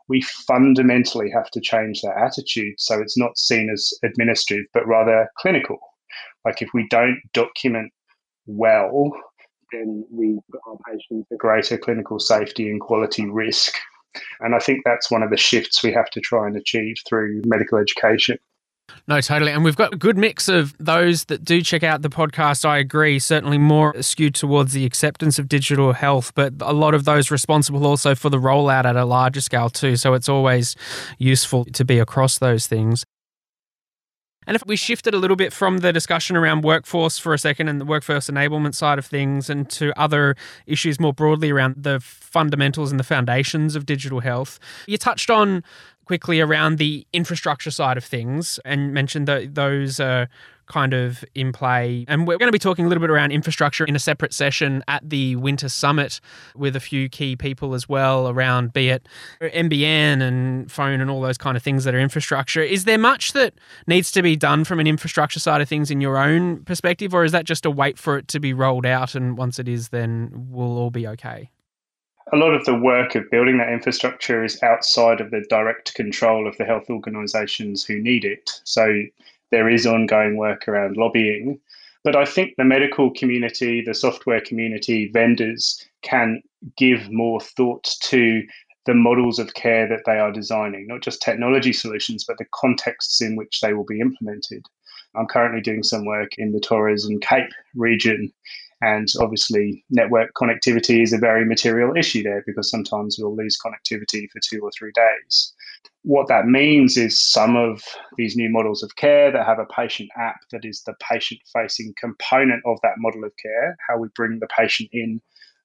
We 0.08 0.22
fundamentally 0.22 1.30
have 1.32 1.50
to 1.52 1.62
change 1.62 2.02
that 2.02 2.18
attitude 2.18 2.76
so 2.78 3.02
it's 3.02 3.18
not 3.18 3.38
seen 3.38 3.70
as 3.72 3.92
administrative, 4.04 4.66
but 4.74 4.88
rather 4.88 5.30
clinical. 5.38 5.80
Like 6.46 6.62
if 6.62 6.70
we 6.74 6.88
don't 6.90 7.20
document 7.34 7.92
well, 8.46 9.12
then 9.72 10.06
we 10.12 10.40
put 10.52 10.62
our 10.68 10.78
patients 10.88 11.28
at 11.32 11.38
greater 11.38 11.78
clinical 11.78 12.20
safety 12.20 12.70
and 12.70 12.82
quality 12.82 13.26
risk. 13.26 13.76
And 14.42 14.54
I 14.54 14.60
think 14.60 14.82
that's 14.84 15.10
one 15.10 15.24
of 15.24 15.30
the 15.30 15.38
shifts 15.38 15.84
we 15.84 15.94
have 15.94 16.10
to 16.12 16.20
try 16.20 16.46
and 16.48 16.58
achieve 16.58 16.98
through 17.08 17.42
medical 17.46 17.78
education. 17.78 18.38
No, 19.08 19.20
totally. 19.22 19.52
And 19.52 19.64
we've 19.64 19.76
got 19.76 19.94
a 19.94 19.98
good 19.98 20.18
mix 20.18 20.48
of 20.48 20.76
those 20.80 21.26
that 21.26 21.44
do 21.44 21.62
check 21.62 21.84
out 21.84 22.02
the 22.02 22.10
podcast. 22.10 22.66
I 22.66 22.78
agree. 22.78 23.20
Certainly 23.20 23.58
more 23.58 24.00
skewed 24.02 24.36
towards 24.36 24.74
the 24.74 24.86
acceptance 24.86 25.40
of 25.40 25.48
digital 25.50 25.94
health, 25.94 26.34
but 26.36 26.54
a 26.62 26.74
lot 26.74 26.94
of 26.94 27.06
those 27.06 27.32
responsible 27.32 27.86
also 27.86 28.16
for 28.16 28.30
the 28.30 28.38
rollout 28.38 28.86
at 28.86 28.96
a 28.96 29.06
larger 29.06 29.42
scale 29.42 29.70
too. 29.70 29.96
So 29.96 30.14
it's 30.14 30.30
always 30.30 30.76
useful 31.18 31.66
to 31.66 31.86
be 31.86 32.00
across 32.00 32.38
those 32.40 32.68
things. 32.68 33.06
And 34.48 34.56
if 34.56 34.66
we 34.66 34.76
shifted 34.76 35.14
a 35.14 35.18
little 35.18 35.36
bit 35.36 35.54
from 35.54 35.78
the 35.78 35.94
discussion 35.94 36.36
around 36.36 36.64
workforce 36.64 37.20
for 37.20 37.34
a 37.34 37.38
second 37.38 37.68
and 37.68 37.80
the 37.80 37.86
workforce 37.86 38.28
enablement 38.28 38.74
side 38.74 38.98
of 38.98 39.06
things 39.06 39.50
and 39.50 39.70
to 39.72 39.98
other 40.00 40.36
issues 40.66 41.00
more 41.00 41.14
broadly 41.14 41.52
around 41.52 41.76
the 41.78 42.00
fundamentals 42.00 42.90
and 42.90 43.00
the 43.00 43.04
foundations 43.04 43.76
of 43.76 43.86
digital 43.86 44.20
health, 44.20 44.60
you 44.88 44.98
touched 44.98 45.30
on 45.30 45.64
quickly 46.12 46.42
around 46.42 46.78
the 46.78 47.08
infrastructure 47.14 47.72
side 47.72 47.96
of 47.96 48.04
things 48.04 48.60
and 48.66 48.94
mentioned 48.94 49.30
that 49.30 49.56
those 49.56 49.98
are 49.98 50.28
kind 50.68 50.94
of 50.94 51.24
in 51.36 51.54
play. 51.54 52.04
And 52.10 52.28
we're 52.28 52.38
going 52.38 52.50
to 52.50 52.52
be 52.52 52.60
talking 52.60 52.84
a 52.84 52.90
little 52.90 53.00
bit 53.00 53.10
around 53.10 53.32
infrastructure 53.32 53.86
in 53.86 53.96
a 53.96 54.00
separate 54.00 54.34
session 54.34 54.84
at 54.90 55.10
the 55.10 55.38
Winter 55.38 55.70
Summit 55.70 56.20
with 56.54 56.76
a 56.76 56.82
few 56.82 57.08
key 57.08 57.38
people 57.38 57.74
as 57.74 57.88
well 57.88 58.28
around 58.28 58.74
be 58.74 58.90
it 58.90 59.08
NBN 59.42 60.22
and 60.22 60.70
phone 60.70 61.00
and 61.00 61.10
all 61.10 61.22
those 61.22 61.38
kind 61.38 61.56
of 61.56 61.64
things 61.64 61.86
that 61.86 61.96
are 61.96 62.00
infrastructure. 62.00 62.62
Is 62.62 62.84
there 62.84 62.98
much 62.98 63.32
that 63.32 63.54
needs 63.88 64.12
to 64.12 64.22
be 64.22 64.36
done 64.36 64.66
from 64.66 64.82
an 64.82 64.88
infrastructure 64.88 65.40
side 65.40 65.62
of 65.62 65.70
things 65.70 65.90
in 65.90 66.02
your 66.02 66.18
own 66.18 66.66
perspective, 66.66 67.14
or 67.14 67.24
is 67.24 67.32
that 67.32 67.46
just 67.46 67.66
a 67.66 67.72
wait 67.72 67.98
for 67.98 68.18
it 68.18 68.28
to 68.28 68.42
be 68.42 68.52
rolled 68.52 68.86
out 68.86 69.16
and 69.16 69.38
once 69.38 69.60
it 69.60 69.70
is, 69.70 69.90
then 69.90 70.30
we'll 70.50 70.78
all 70.78 70.92
be 70.92 71.08
okay? 71.08 71.52
A 72.34 72.38
lot 72.38 72.54
of 72.54 72.64
the 72.66 72.76
work 72.76 73.16
of 73.16 73.30
building 73.30 73.58
that 73.58 73.72
infrastructure 73.72 74.44
is 74.44 74.62
outside 74.64 75.20
of 75.20 75.32
the 75.32 75.46
direct 75.50 75.94
control 75.96 76.48
of 76.48 76.56
the 76.58 76.66
health 76.66 76.90
organisations 76.90 77.84
who 77.84 78.00
need 78.00 78.24
it. 78.24 78.50
So 78.64 79.04
there 79.52 79.70
is 79.70 79.86
ongoing 79.86 80.38
work 80.38 80.68
around 80.68 80.96
lobbying. 80.96 81.60
But 82.04 82.16
I 82.16 82.26
think 82.26 82.56
the 82.58 82.64
medical 82.64 83.12
community, 83.12 83.82
the 83.82 83.94
software 83.94 84.42
community, 84.42 85.10
vendors 85.14 85.86
can 86.04 86.42
give 86.78 87.12
more 87.12 87.42
thought 87.42 87.88
to 88.04 88.44
the 88.86 88.94
models 88.96 89.38
of 89.38 89.54
care 89.54 89.88
that 89.88 90.04
they 90.06 90.18
are 90.18 90.32
designing, 90.32 90.88
not 90.88 91.02
just 91.02 91.22
technology 91.22 91.74
solutions, 91.74 92.24
but 92.24 92.38
the 92.38 92.48
contexts 92.56 93.22
in 93.22 93.36
which 93.36 93.62
they 93.62 93.74
will 93.74 93.86
be 93.86 94.00
implemented. 94.00 94.66
I'm 95.16 95.28
currently 95.28 95.62
doing 95.62 95.84
some 95.84 96.06
work 96.06 96.32
in 96.38 96.54
the 96.54 96.60
Torres 96.60 97.06
and 97.06 97.22
Cape 97.22 97.52
region. 97.76 98.32
And 98.82 99.08
obviously, 99.20 99.86
network 99.92 100.32
connectivity 100.34 101.04
is 101.04 101.14
a 101.14 101.20
very 101.20 101.46
material 101.46 101.96
issue 101.96 102.24
there 102.24 102.44
because 102.48 102.70
sometimes 102.70 103.18
we'll 103.20 103.36
lose 103.36 103.58
connectivity 103.64 104.28
for 104.32 104.40
two 104.44 104.60
or 104.62 104.72
three 104.78 104.92
days. 104.94 105.54
What 106.04 106.28
that 106.30 106.48
means 106.48 106.98
is 106.98 107.22
some 107.22 107.56
of 107.56 107.84
these 108.18 108.36
new 108.36 108.50
models 108.50 108.82
of 108.82 108.96
care 108.96 109.32
that 109.32 109.46
have 109.46 109.60
a 109.60 109.68
patient 109.68 110.10
app 110.18 110.38
that 110.52 110.66
is 110.66 110.82
the 110.84 110.96
patient 111.12 111.42
facing 111.54 111.94
component 112.00 112.64
of 112.66 112.80
that 112.82 112.96
model 112.98 113.24
of 113.24 113.34
care, 113.42 113.78
how 113.88 114.00
we 114.00 114.08
bring 114.16 114.40
the 114.40 114.48
patient 114.48 114.90
in 114.92 115.22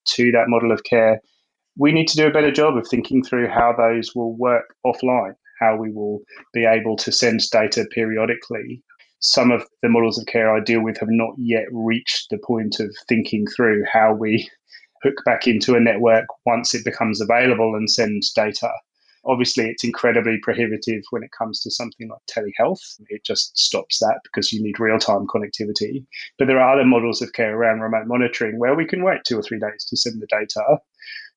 to 0.09 0.31
that 0.33 0.47
model 0.47 0.71
of 0.71 0.83
care. 0.83 1.19
We 1.75 1.91
need 1.91 2.07
to 2.09 2.17
do 2.17 2.27
a 2.27 2.31
better 2.31 2.51
job 2.51 2.77
of 2.77 2.87
thinking 2.87 3.23
through 3.23 3.47
how 3.47 3.73
those 3.75 4.13
will 4.13 4.35
work 4.37 4.75
offline, 4.85 5.33
how 5.59 5.75
we 5.75 5.91
will 5.91 6.21
be 6.53 6.65
able 6.65 6.97
to 6.97 7.11
send 7.11 7.41
data 7.51 7.85
periodically 7.91 8.83
some 9.19 9.51
of 9.51 9.65
the 9.81 9.89
models 9.89 10.19
of 10.19 10.27
care 10.27 10.53
I 10.55 10.59
deal 10.59 10.83
with 10.83 10.97
have 10.99 11.09
not 11.09 11.33
yet 11.37 11.65
reached 11.71 12.29
the 12.29 12.37
point 12.37 12.79
of 12.79 12.95
thinking 13.07 13.45
through 13.55 13.83
how 13.91 14.13
we 14.13 14.49
hook 15.03 15.15
back 15.25 15.47
into 15.47 15.75
a 15.75 15.79
network 15.79 16.25
once 16.45 16.73
it 16.73 16.85
becomes 16.85 17.21
available 17.21 17.75
and 17.75 17.89
send 17.89 18.23
data. 18.35 18.71
Obviously, 19.25 19.65
it's 19.65 19.83
incredibly 19.83 20.37
prohibitive 20.41 21.03
when 21.09 21.21
it 21.21 21.31
comes 21.37 21.59
to 21.61 21.71
something 21.71 22.07
like 22.07 22.19
telehealth. 22.31 22.79
It 23.09 23.25
just 23.25 23.57
stops 23.57 23.99
that 23.99 24.21
because 24.23 24.53
you 24.53 24.63
need 24.63 24.79
real 24.79 24.99
time 24.99 25.27
connectivity. 25.27 26.05
But 26.39 26.47
there 26.47 26.59
are 26.59 26.73
other 26.73 26.85
models 26.85 27.21
of 27.21 27.33
care 27.33 27.55
around 27.55 27.81
remote 27.81 28.07
monitoring 28.07 28.57
where 28.57 28.75
we 28.75 28.85
can 28.85 29.03
wait 29.03 29.25
two 29.25 29.37
or 29.37 29.41
three 29.41 29.59
days 29.59 29.83
to 29.89 29.97
send 29.97 30.21
the 30.21 30.27
data 30.27 30.79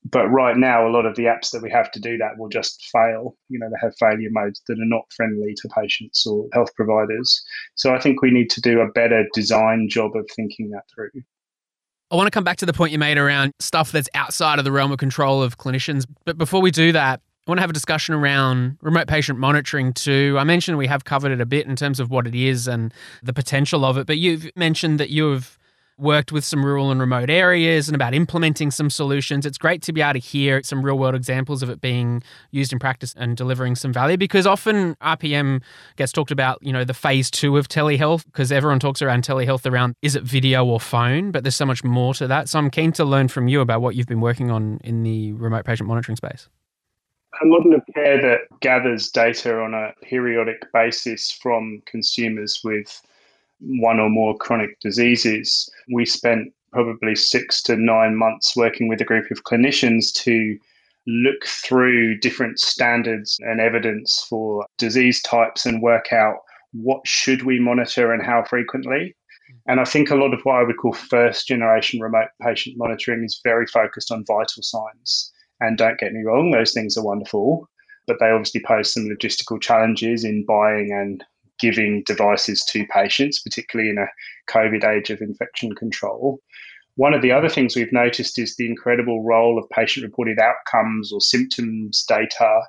but 0.04 0.28
right 0.28 0.56
now, 0.56 0.86
a 0.86 0.90
lot 0.90 1.04
of 1.04 1.14
the 1.16 1.24
apps 1.24 1.50
that 1.50 1.62
we 1.62 1.70
have 1.70 1.90
to 1.92 2.00
do 2.00 2.16
that 2.18 2.38
will 2.38 2.48
just 2.48 2.88
fail. 2.90 3.36
You 3.48 3.58
know, 3.58 3.68
they 3.68 3.76
have 3.82 3.94
failure 3.98 4.30
modes 4.30 4.62
that 4.66 4.74
are 4.74 4.86
not 4.86 5.04
friendly 5.14 5.54
to 5.60 5.68
patients 5.68 6.26
or 6.26 6.46
health 6.52 6.74
providers. 6.74 7.42
So 7.74 7.94
I 7.94 8.00
think 8.00 8.22
we 8.22 8.30
need 8.30 8.48
to 8.50 8.60
do 8.60 8.80
a 8.80 8.90
better 8.90 9.26
design 9.34 9.88
job 9.90 10.16
of 10.16 10.28
thinking 10.34 10.70
that 10.70 10.84
through. 10.94 11.22
I 12.10 12.16
want 12.16 12.26
to 12.26 12.30
come 12.30 12.44
back 12.44 12.56
to 12.58 12.66
the 12.66 12.72
point 12.72 12.92
you 12.92 12.98
made 12.98 13.18
around 13.18 13.52
stuff 13.60 13.92
that's 13.92 14.08
outside 14.14 14.58
of 14.58 14.64
the 14.64 14.72
realm 14.72 14.90
of 14.90 14.98
control 14.98 15.42
of 15.42 15.58
clinicians. 15.58 16.06
But 16.24 16.38
before 16.38 16.60
we 16.60 16.70
do 16.70 16.92
that, 16.92 17.20
I 17.46 17.50
want 17.50 17.58
to 17.58 17.62
have 17.62 17.70
a 17.70 17.74
discussion 17.74 18.14
around 18.14 18.78
remote 18.80 19.06
patient 19.06 19.38
monitoring 19.38 19.92
too. 19.92 20.36
I 20.38 20.44
mentioned 20.44 20.76
we 20.76 20.86
have 20.88 21.04
covered 21.04 21.30
it 21.30 21.40
a 21.40 21.46
bit 21.46 21.66
in 21.66 21.76
terms 21.76 22.00
of 22.00 22.10
what 22.10 22.26
it 22.26 22.34
is 22.34 22.66
and 22.66 22.92
the 23.22 23.32
potential 23.32 23.84
of 23.84 23.96
it, 23.96 24.06
but 24.06 24.18
you've 24.18 24.50
mentioned 24.56 24.98
that 24.98 25.10
you've 25.10 25.58
worked 26.00 26.32
with 26.32 26.44
some 26.44 26.64
rural 26.64 26.90
and 26.90 27.00
remote 27.00 27.30
areas 27.30 27.88
and 27.88 27.94
about 27.94 28.14
implementing 28.14 28.70
some 28.70 28.90
solutions. 28.90 29.46
It's 29.46 29.58
great 29.58 29.82
to 29.82 29.92
be 29.92 30.00
able 30.00 30.14
to 30.14 30.18
hear 30.18 30.62
some 30.62 30.84
real 30.84 30.98
world 30.98 31.14
examples 31.14 31.62
of 31.62 31.70
it 31.70 31.80
being 31.80 32.22
used 32.50 32.72
in 32.72 32.78
practice 32.78 33.14
and 33.16 33.36
delivering 33.36 33.76
some 33.76 33.92
value 33.92 34.16
because 34.16 34.46
often 34.46 34.94
RPM 34.96 35.62
gets 35.96 36.12
talked 36.12 36.30
about, 36.30 36.58
you 36.62 36.72
know, 36.72 36.84
the 36.84 36.94
phase 36.94 37.30
two 37.30 37.56
of 37.56 37.68
telehealth 37.68 38.24
because 38.24 38.50
everyone 38.50 38.80
talks 38.80 39.02
around 39.02 39.24
telehealth 39.24 39.70
around 39.70 39.94
is 40.02 40.16
it 40.16 40.22
video 40.22 40.64
or 40.64 40.80
phone, 40.80 41.30
but 41.30 41.44
there's 41.44 41.56
so 41.56 41.66
much 41.66 41.84
more 41.84 42.14
to 42.14 42.26
that. 42.26 42.48
So 42.48 42.58
I'm 42.58 42.70
keen 42.70 42.92
to 42.92 43.04
learn 43.04 43.28
from 43.28 43.48
you 43.48 43.60
about 43.60 43.82
what 43.82 43.94
you've 43.94 44.06
been 44.06 44.20
working 44.20 44.50
on 44.50 44.80
in 44.82 45.02
the 45.02 45.32
remote 45.32 45.64
patient 45.64 45.88
monitoring 45.88 46.16
space. 46.16 46.48
A 47.42 47.46
model 47.46 47.74
of 47.74 47.82
care 47.94 48.20
that 48.20 48.60
gathers 48.60 49.08
data 49.10 49.60
on 49.60 49.72
a 49.72 49.92
periodic 50.02 50.70
basis 50.72 51.30
from 51.30 51.80
consumers 51.86 52.60
with 52.64 53.00
one 53.60 54.00
or 54.00 54.08
more 54.08 54.36
chronic 54.36 54.78
diseases. 54.80 55.68
We 55.92 56.06
spent 56.06 56.52
probably 56.72 57.14
six 57.14 57.62
to 57.62 57.76
nine 57.76 58.16
months 58.16 58.56
working 58.56 58.88
with 58.88 59.00
a 59.00 59.04
group 59.04 59.30
of 59.30 59.44
clinicians 59.44 60.12
to 60.22 60.58
look 61.06 61.44
through 61.46 62.18
different 62.18 62.58
standards 62.58 63.38
and 63.40 63.60
evidence 63.60 64.24
for 64.28 64.66
disease 64.78 65.20
types 65.22 65.66
and 65.66 65.82
work 65.82 66.12
out 66.12 66.36
what 66.72 67.06
should 67.06 67.42
we 67.42 67.58
monitor 67.58 68.12
and 68.12 68.24
how 68.24 68.44
frequently. 68.44 69.14
And 69.66 69.80
I 69.80 69.84
think 69.84 70.10
a 70.10 70.14
lot 70.14 70.32
of 70.32 70.40
what 70.42 70.56
I 70.56 70.62
would 70.62 70.76
call 70.76 70.92
first 70.92 71.48
generation 71.48 72.00
remote 72.00 72.28
patient 72.40 72.76
monitoring 72.78 73.24
is 73.24 73.40
very 73.42 73.66
focused 73.66 74.12
on 74.12 74.24
vital 74.26 74.62
signs. 74.62 75.32
And 75.60 75.76
don't 75.76 75.98
get 75.98 76.12
me 76.12 76.22
wrong, 76.22 76.50
those 76.50 76.72
things 76.72 76.96
are 76.96 77.04
wonderful, 77.04 77.68
but 78.06 78.16
they 78.20 78.30
obviously 78.30 78.62
pose 78.64 78.92
some 78.92 79.08
logistical 79.08 79.60
challenges 79.60 80.24
in 80.24 80.44
buying 80.46 80.92
and 80.92 81.24
giving 81.60 82.02
devices 82.04 82.64
to 82.64 82.86
patients, 82.86 83.40
particularly 83.40 83.90
in 83.90 83.98
a 83.98 84.08
COVID 84.50 84.84
age 84.84 85.10
of 85.10 85.20
infection 85.20 85.74
control. 85.74 86.40
One 86.96 87.14
of 87.14 87.22
the 87.22 87.32
other 87.32 87.48
things 87.48 87.76
we've 87.76 87.92
noticed 87.92 88.38
is 88.38 88.56
the 88.56 88.66
incredible 88.66 89.22
role 89.22 89.58
of 89.58 89.70
patient 89.70 90.04
reported 90.04 90.38
outcomes 90.38 91.12
or 91.12 91.20
symptoms 91.20 92.04
data 92.08 92.62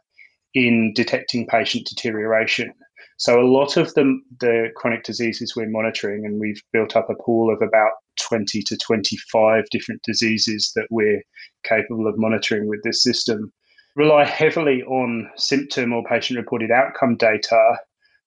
in 0.54 0.93
detecting 0.93 1.47
patient 1.47 1.88
deterioration. 1.88 2.73
So, 3.17 3.39
a 3.39 3.45
lot 3.45 3.77
of 3.77 3.93
the, 3.93 4.19
the 4.39 4.69
chronic 4.75 5.04
diseases 5.04 5.56
we're 5.56 5.69
monitoring, 5.69 6.25
and 6.25 6.39
we've 6.39 6.62
built 6.73 6.95
up 6.95 7.10
a 7.10 7.15
pool 7.15 7.54
of 7.54 7.62
about 7.62 7.91
20 8.21 8.63
to 8.63 8.77
25 8.77 9.65
different 9.69 10.01
diseases 10.04 10.71
that 10.75 10.88
we're 10.89 11.21
capable 11.63 12.08
of 12.08 12.17
monitoring 12.17 12.67
with 12.67 12.82
this 12.84 13.04
system, 13.04 13.51
rely 13.95 14.25
heavily 14.25 14.82
on 14.84 15.30
symptom 15.36 15.93
or 15.93 16.04
patient 16.06 16.39
reported 16.39 16.71
outcome 16.71 17.15
data 17.15 17.77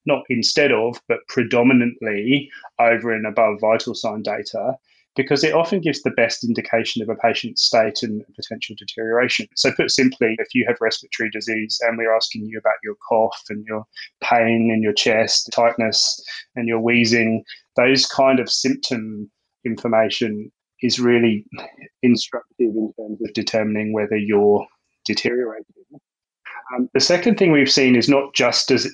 not 0.06 0.24
instead 0.28 0.72
of, 0.72 1.00
but 1.08 1.18
predominantly 1.28 2.50
over 2.78 3.12
and 3.12 3.26
above 3.26 3.60
vital 3.60 3.94
sign 3.94 4.22
data, 4.22 4.76
because 5.16 5.44
it 5.44 5.54
often 5.54 5.80
gives 5.80 6.02
the 6.02 6.10
best 6.10 6.44
indication 6.44 7.02
of 7.02 7.08
a 7.08 7.14
patient's 7.16 7.62
state 7.62 8.02
and 8.02 8.24
potential 8.34 8.74
deterioration. 8.78 9.46
So, 9.54 9.72
put 9.72 9.90
simply, 9.90 10.36
if 10.38 10.54
you 10.54 10.64
have 10.66 10.76
respiratory 10.80 11.30
disease 11.30 11.80
and 11.82 11.96
we're 11.96 12.14
asking 12.14 12.46
you 12.46 12.58
about 12.58 12.74
your 12.82 12.96
cough 13.08 13.42
and 13.48 13.64
your 13.64 13.84
pain 14.22 14.70
in 14.72 14.82
your 14.82 14.92
chest, 14.92 15.50
tightness, 15.52 16.22
and 16.56 16.68
your 16.68 16.80
wheezing, 16.80 17.44
those 17.76 18.06
kind 18.06 18.40
of 18.40 18.50
symptom 18.50 19.30
information 19.64 20.50
is 20.82 21.00
really 21.00 21.46
instructive 22.02 22.44
in 22.58 22.92
terms 22.98 23.18
of 23.22 23.32
determining 23.32 23.92
whether 23.92 24.16
you're 24.16 24.66
deteriorating. 25.06 25.64
Um, 26.74 26.88
the 26.92 27.00
second 27.00 27.38
thing 27.38 27.52
we've 27.52 27.70
seen 27.70 27.94
is 27.94 28.08
not 28.08 28.34
just 28.34 28.70
as 28.70 28.86
it 28.86 28.92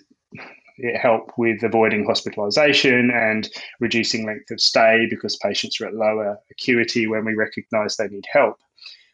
help 1.01 1.33
with 1.37 1.63
avoiding 1.63 2.07
hospitalisation 2.07 3.13
and 3.13 3.49
reducing 3.81 4.27
length 4.27 4.51
of 4.51 4.61
stay 4.61 5.07
because 5.09 5.37
patients 5.37 5.81
are 5.81 5.87
at 5.87 5.95
lower 5.95 6.39
acuity 6.51 7.07
when 7.07 7.25
we 7.25 7.35
recognise 7.35 7.97
they 7.97 8.09
need 8.09 8.27
help. 8.31 8.57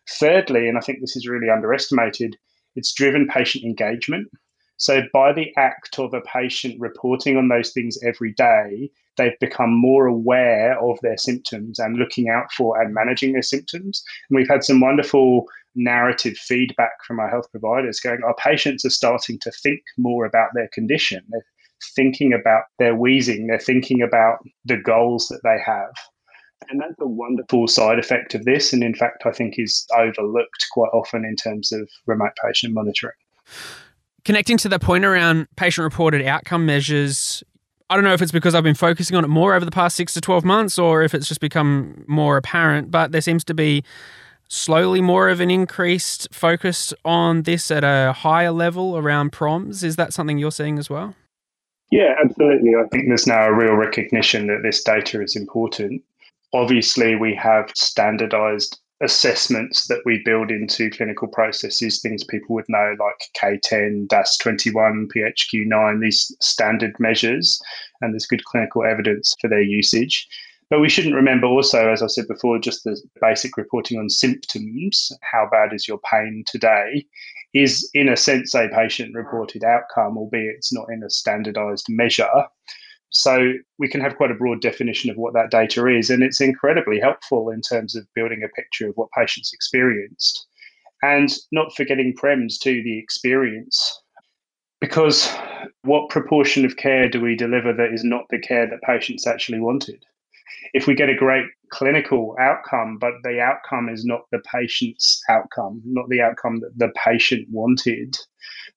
Thirdly, 0.08 0.68
and 0.68 0.78
I 0.78 0.80
think 0.80 1.00
this 1.00 1.16
is 1.16 1.26
really 1.26 1.50
underestimated, 1.50 2.36
it's 2.76 2.92
driven 2.92 3.26
patient 3.26 3.64
engagement. 3.64 4.28
So, 4.78 5.02
by 5.12 5.32
the 5.32 5.52
act 5.56 5.98
of 5.98 6.12
a 6.12 6.20
patient 6.20 6.78
reporting 6.78 7.38
on 7.38 7.48
those 7.48 7.72
things 7.72 7.98
every 8.04 8.32
day, 8.34 8.90
they've 9.16 9.38
become 9.40 9.74
more 9.74 10.06
aware 10.06 10.78
of 10.78 10.98
their 11.00 11.16
symptoms 11.16 11.78
and 11.78 11.96
looking 11.96 12.28
out 12.28 12.52
for 12.52 12.80
and 12.80 12.92
managing 12.92 13.32
their 13.32 13.42
symptoms. 13.42 14.04
And 14.28 14.36
we've 14.36 14.48
had 14.48 14.64
some 14.64 14.80
wonderful 14.80 15.46
narrative 15.74 16.36
feedback 16.36 17.04
from 17.06 17.20
our 17.20 17.28
health 17.28 17.50
providers 17.50 18.00
going, 18.00 18.22
our 18.22 18.34
patients 18.34 18.84
are 18.84 18.90
starting 18.90 19.38
to 19.40 19.50
think 19.50 19.80
more 19.96 20.24
about 20.24 20.50
their 20.54 20.68
condition. 20.72 21.22
They're 21.28 21.44
thinking 21.94 22.32
about 22.32 22.64
their 22.78 22.94
wheezing, 22.94 23.46
they're 23.46 23.58
thinking 23.58 24.02
about 24.02 24.38
the 24.64 24.76
goals 24.76 25.28
that 25.28 25.40
they 25.42 25.58
have. 25.64 25.92
And 26.68 26.80
that's 26.80 27.00
a 27.00 27.06
wonderful 27.06 27.68
side 27.68 27.98
effect 27.98 28.34
of 28.34 28.44
this. 28.44 28.72
And 28.72 28.82
in 28.82 28.94
fact, 28.94 29.24
I 29.26 29.30
think 29.30 29.54
is 29.58 29.86
overlooked 29.96 30.66
quite 30.72 30.88
often 30.92 31.24
in 31.24 31.36
terms 31.36 31.70
of 31.72 31.88
remote 32.06 32.32
patient 32.44 32.74
monitoring. 32.74 33.14
Connecting 34.24 34.56
to 34.58 34.68
the 34.68 34.78
point 34.78 35.04
around 35.04 35.46
patient 35.56 35.84
reported 35.84 36.26
outcome 36.26 36.66
measures, 36.66 37.44
I 37.88 37.94
don't 37.94 38.04
know 38.04 38.14
if 38.14 38.22
it's 38.22 38.32
because 38.32 38.54
I've 38.54 38.64
been 38.64 38.74
focusing 38.74 39.16
on 39.16 39.24
it 39.24 39.28
more 39.28 39.54
over 39.54 39.64
the 39.64 39.70
past 39.70 39.96
six 39.96 40.12
to 40.14 40.20
12 40.20 40.44
months 40.44 40.78
or 40.78 41.02
if 41.02 41.14
it's 41.14 41.28
just 41.28 41.40
become 41.40 42.04
more 42.08 42.36
apparent, 42.36 42.90
but 42.90 43.12
there 43.12 43.20
seems 43.20 43.44
to 43.44 43.54
be 43.54 43.84
slowly 44.48 45.00
more 45.00 45.28
of 45.28 45.40
an 45.40 45.50
increased 45.50 46.28
focus 46.32 46.92
on 47.04 47.42
this 47.42 47.70
at 47.70 47.84
a 47.84 48.12
higher 48.12 48.50
level 48.50 48.96
around 48.96 49.30
PROMs. 49.30 49.84
Is 49.84 49.96
that 49.96 50.12
something 50.12 50.38
you're 50.38 50.50
seeing 50.50 50.78
as 50.78 50.90
well? 50.90 51.14
Yeah, 51.90 52.14
absolutely. 52.22 52.74
I 52.74 52.86
think 52.88 53.08
there's 53.08 53.26
now 53.26 53.46
a 53.46 53.54
real 53.54 53.74
recognition 53.74 54.48
that 54.48 54.62
this 54.62 54.82
data 54.82 55.22
is 55.22 55.36
important. 55.36 56.02
Obviously, 56.52 57.14
we 57.16 57.34
have 57.34 57.70
standardized 57.76 58.80
assessments 59.02 59.88
that 59.88 60.00
we 60.04 60.22
build 60.24 60.50
into 60.50 60.90
clinical 60.90 61.28
processes, 61.28 62.00
things 62.00 62.24
people 62.24 62.54
would 62.54 62.64
know 62.68 62.96
like 62.98 63.30
K10, 63.40 64.08
DASS21, 64.08 65.08
PHQ9, 65.14 66.00
these 66.00 66.34
standard 66.40 66.98
measures, 66.98 67.60
and 68.00 68.12
there's 68.12 68.26
good 68.26 68.44
clinical 68.46 68.84
evidence 68.84 69.34
for 69.40 69.48
their 69.48 69.60
usage. 69.60 70.26
But 70.70 70.80
we 70.80 70.88
shouldn't 70.88 71.14
remember 71.14 71.46
also, 71.46 71.92
as 71.92 72.02
I 72.02 72.08
said 72.08 72.26
before, 72.26 72.58
just 72.58 72.82
the 72.84 73.00
basic 73.20 73.56
reporting 73.56 73.98
on 73.98 74.08
symptoms. 74.08 75.12
How 75.22 75.48
bad 75.50 75.72
is 75.72 75.86
your 75.86 76.00
pain 76.10 76.42
today? 76.46 77.06
Is 77.54 77.88
in 77.94 78.08
a 78.08 78.16
sense 78.16 78.54
a 78.54 78.68
patient 78.68 79.14
reported 79.14 79.64
outcome, 79.64 80.18
albeit 80.18 80.56
it's 80.56 80.72
not 80.72 80.88
in 80.90 81.02
a 81.02 81.10
standardized 81.10 81.86
measure. 81.88 82.44
So 83.10 83.54
we 83.78 83.88
can 83.88 84.00
have 84.00 84.16
quite 84.16 84.30
a 84.30 84.34
broad 84.34 84.60
definition 84.60 85.10
of 85.10 85.16
what 85.16 85.32
that 85.34 85.50
data 85.50 85.86
is, 85.86 86.10
and 86.10 86.22
it's 86.22 86.40
incredibly 86.40 87.00
helpful 87.00 87.50
in 87.50 87.62
terms 87.62 87.94
of 87.96 88.06
building 88.14 88.42
a 88.42 88.48
picture 88.48 88.88
of 88.88 88.96
what 88.96 89.10
patients 89.16 89.52
experienced. 89.54 90.46
And 91.02 91.32
not 91.52 91.74
forgetting 91.74 92.14
PREMS 92.14 92.58
to 92.60 92.82
the 92.82 92.98
experience. 92.98 94.02
Because 94.80 95.32
what 95.82 96.10
proportion 96.10 96.64
of 96.64 96.76
care 96.76 97.08
do 97.08 97.20
we 97.20 97.36
deliver 97.36 97.72
that 97.72 97.92
is 97.92 98.04
not 98.04 98.24
the 98.28 98.38
care 98.38 98.68
that 98.68 98.82
patients 98.82 99.26
actually 99.26 99.60
wanted? 99.60 100.04
If 100.72 100.86
we 100.86 100.94
get 100.94 101.08
a 101.08 101.14
great 101.14 101.46
clinical 101.70 102.36
outcome, 102.40 102.98
but 102.98 103.14
the 103.22 103.40
outcome 103.40 103.88
is 103.88 104.04
not 104.04 104.22
the 104.32 104.40
patient's 104.52 105.20
outcome, 105.28 105.80
not 105.84 106.08
the 106.08 106.20
outcome 106.20 106.60
that 106.60 106.72
the 106.76 106.92
patient 106.96 107.46
wanted, 107.50 108.16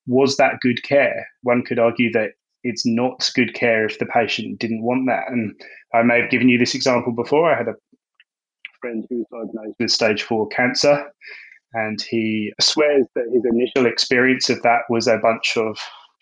was 0.08 0.38
that 0.38 0.60
good 0.62 0.82
care? 0.84 1.28
One 1.44 1.64
could 1.64 1.80
argue 1.80 2.12
that 2.14 2.32
it's 2.64 2.86
not 2.86 3.30
good 3.36 3.54
care 3.54 3.86
if 3.86 4.00
the 4.00 4.06
patient 4.06 4.60
didn't 4.60 4.84
want 4.84 5.08
that. 5.08 5.24
And 5.30 5.54
I 5.94 6.04
may 6.04 6.22
have 6.22 6.30
given 6.30 6.50
you 6.50 6.58
this 6.58 6.76
example 6.76 7.14
before. 7.14 7.52
I 7.52 7.58
had 7.58 7.68
a 7.68 7.76
friend 8.82 9.06
who 9.10 9.26
was 9.32 9.50
diagnosed 9.54 9.76
with 9.80 9.92
stage 9.92 10.24
four 10.24 10.48
cancer, 10.50 11.06
and 11.74 12.02
he 12.02 12.52
swears 12.60 13.06
that 13.16 13.26
his 13.34 13.44
initial 13.46 13.86
experience 13.86 14.50
of 14.50 14.62
that 14.64 14.82
was 14.90 15.08
a 15.08 15.18
bunch 15.18 15.56
of 15.58 15.78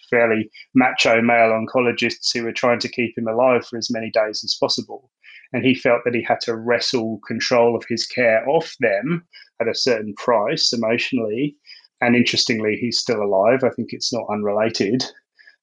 fairly 0.10 0.50
macho 0.74 1.22
male 1.22 1.52
oncologists 1.52 2.34
who 2.34 2.44
were 2.44 2.54
trying 2.54 2.80
to 2.80 2.90
keep 2.90 3.18
him 3.18 3.28
alive 3.28 3.66
for 3.66 3.78
as 3.78 3.92
many 3.92 4.10
days 4.12 4.42
as 4.44 4.56
possible 4.60 5.10
and 5.54 5.66
he 5.66 5.76
felt 5.76 6.02
that 6.06 6.16
he 6.16 6.22
had 6.22 6.40
to 6.42 6.56
wrestle 6.56 7.20
control 7.28 7.76
of 7.76 7.86
his 7.88 8.06
care 8.06 8.48
off 8.50 8.76
them 8.80 9.26
at 9.62 9.68
a 9.68 9.76
certain 9.76 10.14
price 10.16 10.74
emotionally. 10.74 11.56
And 12.02 12.16
interestingly, 12.16 12.76
he's 12.76 13.00
still 13.00 13.22
alive. 13.22 13.64
I 13.64 13.70
think 13.70 13.90
it's 13.92 14.14
not 14.14 14.28
unrelated. 14.30 15.04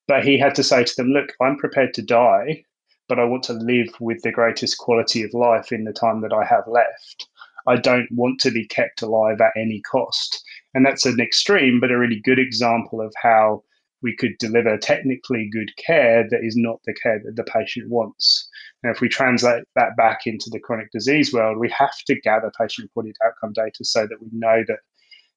But 0.08 0.24
he 0.24 0.38
had 0.38 0.54
to 0.56 0.62
say 0.62 0.84
to 0.84 0.96
them, 0.96 1.08
Look, 1.08 1.32
I'm 1.40 1.56
prepared 1.56 1.94
to 1.94 2.02
die, 2.02 2.64
but 3.08 3.18
I 3.18 3.24
want 3.24 3.42
to 3.44 3.52
live 3.52 3.88
with 4.00 4.22
the 4.22 4.32
greatest 4.32 4.78
quality 4.78 5.22
of 5.22 5.32
life 5.32 5.72
in 5.72 5.84
the 5.84 5.92
time 5.92 6.20
that 6.22 6.32
I 6.32 6.44
have 6.44 6.64
left. 6.66 7.28
I 7.66 7.76
don't 7.76 8.08
want 8.10 8.40
to 8.40 8.50
be 8.50 8.66
kept 8.66 9.00
alive 9.00 9.40
at 9.40 9.52
any 9.56 9.80
cost. 9.80 10.44
And 10.74 10.84
that's 10.84 11.06
an 11.06 11.20
extreme, 11.20 11.80
but 11.80 11.90
a 11.90 11.98
really 11.98 12.20
good 12.20 12.38
example 12.38 13.00
of 13.00 13.14
how 13.22 13.62
we 14.04 14.14
could 14.14 14.36
deliver 14.38 14.76
technically 14.76 15.48
good 15.50 15.70
care 15.76 16.28
that 16.30 16.44
is 16.44 16.56
not 16.56 16.78
the 16.84 16.94
care 17.02 17.20
that 17.24 17.36
the 17.36 17.42
patient 17.42 17.90
wants. 17.90 18.46
And 18.82 18.94
if 18.94 19.00
we 19.00 19.08
translate 19.08 19.64
that 19.76 19.96
back 19.96 20.26
into 20.26 20.50
the 20.50 20.60
chronic 20.60 20.92
disease 20.92 21.32
world, 21.32 21.58
we 21.58 21.70
have 21.70 21.96
to 22.06 22.20
gather 22.20 22.52
patient 22.60 22.90
reported 22.90 23.16
outcome 23.24 23.54
data 23.54 23.82
so 23.82 24.06
that 24.06 24.20
we 24.20 24.28
know 24.30 24.62
that 24.68 24.80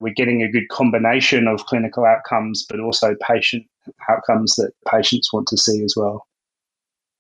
we're 0.01 0.13
getting 0.13 0.43
a 0.43 0.51
good 0.51 0.67
combination 0.69 1.47
of 1.47 1.65
clinical 1.65 2.05
outcomes, 2.05 2.65
but 2.69 2.81
also 2.81 3.15
patient 3.25 3.65
outcomes 4.09 4.55
that 4.55 4.73
patients 4.85 5.31
want 5.31 5.47
to 5.47 5.57
see 5.57 5.81
as 5.83 5.95
well. 5.95 6.27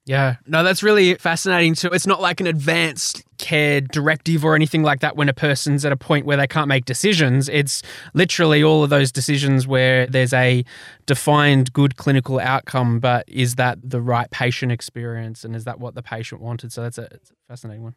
Yeah, 0.07 0.37
no, 0.45 0.63
that's 0.63 0.81
really 0.81 1.15
fascinating 1.15 1.75
too. 1.75 1.89
It's 1.89 2.07
not 2.07 2.21
like 2.21 2.39
an 2.39 2.47
advanced 2.47 3.23
care 3.37 3.81
directive 3.81 4.45
or 4.45 4.55
anything 4.55 4.81
like 4.81 5.01
that 5.01 5.17
when 5.17 5.27
a 5.27 5.33
person's 5.33 5.83
at 5.83 5.91
a 5.91 5.97
point 5.97 6.25
where 6.25 6.37
they 6.37 6.47
can't 6.47 6.69
make 6.69 6.85
decisions. 6.85 7.49
It's 7.49 7.83
literally 8.13 8.63
all 8.63 8.85
of 8.85 8.89
those 8.89 9.11
decisions 9.11 9.67
where 9.67 10.07
there's 10.07 10.31
a 10.31 10.63
defined 11.07 11.73
good 11.73 11.97
clinical 11.97 12.39
outcome, 12.39 13.01
but 13.01 13.25
is 13.27 13.55
that 13.55 13.79
the 13.83 14.01
right 14.01 14.31
patient 14.31 14.71
experience 14.71 15.43
and 15.43 15.53
is 15.53 15.65
that 15.65 15.77
what 15.77 15.93
the 15.93 16.01
patient 16.01 16.39
wanted? 16.39 16.71
So 16.71 16.83
that's 16.83 16.97
a, 16.97 17.09
a 17.11 17.17
fascinating 17.49 17.83
one. 17.83 17.95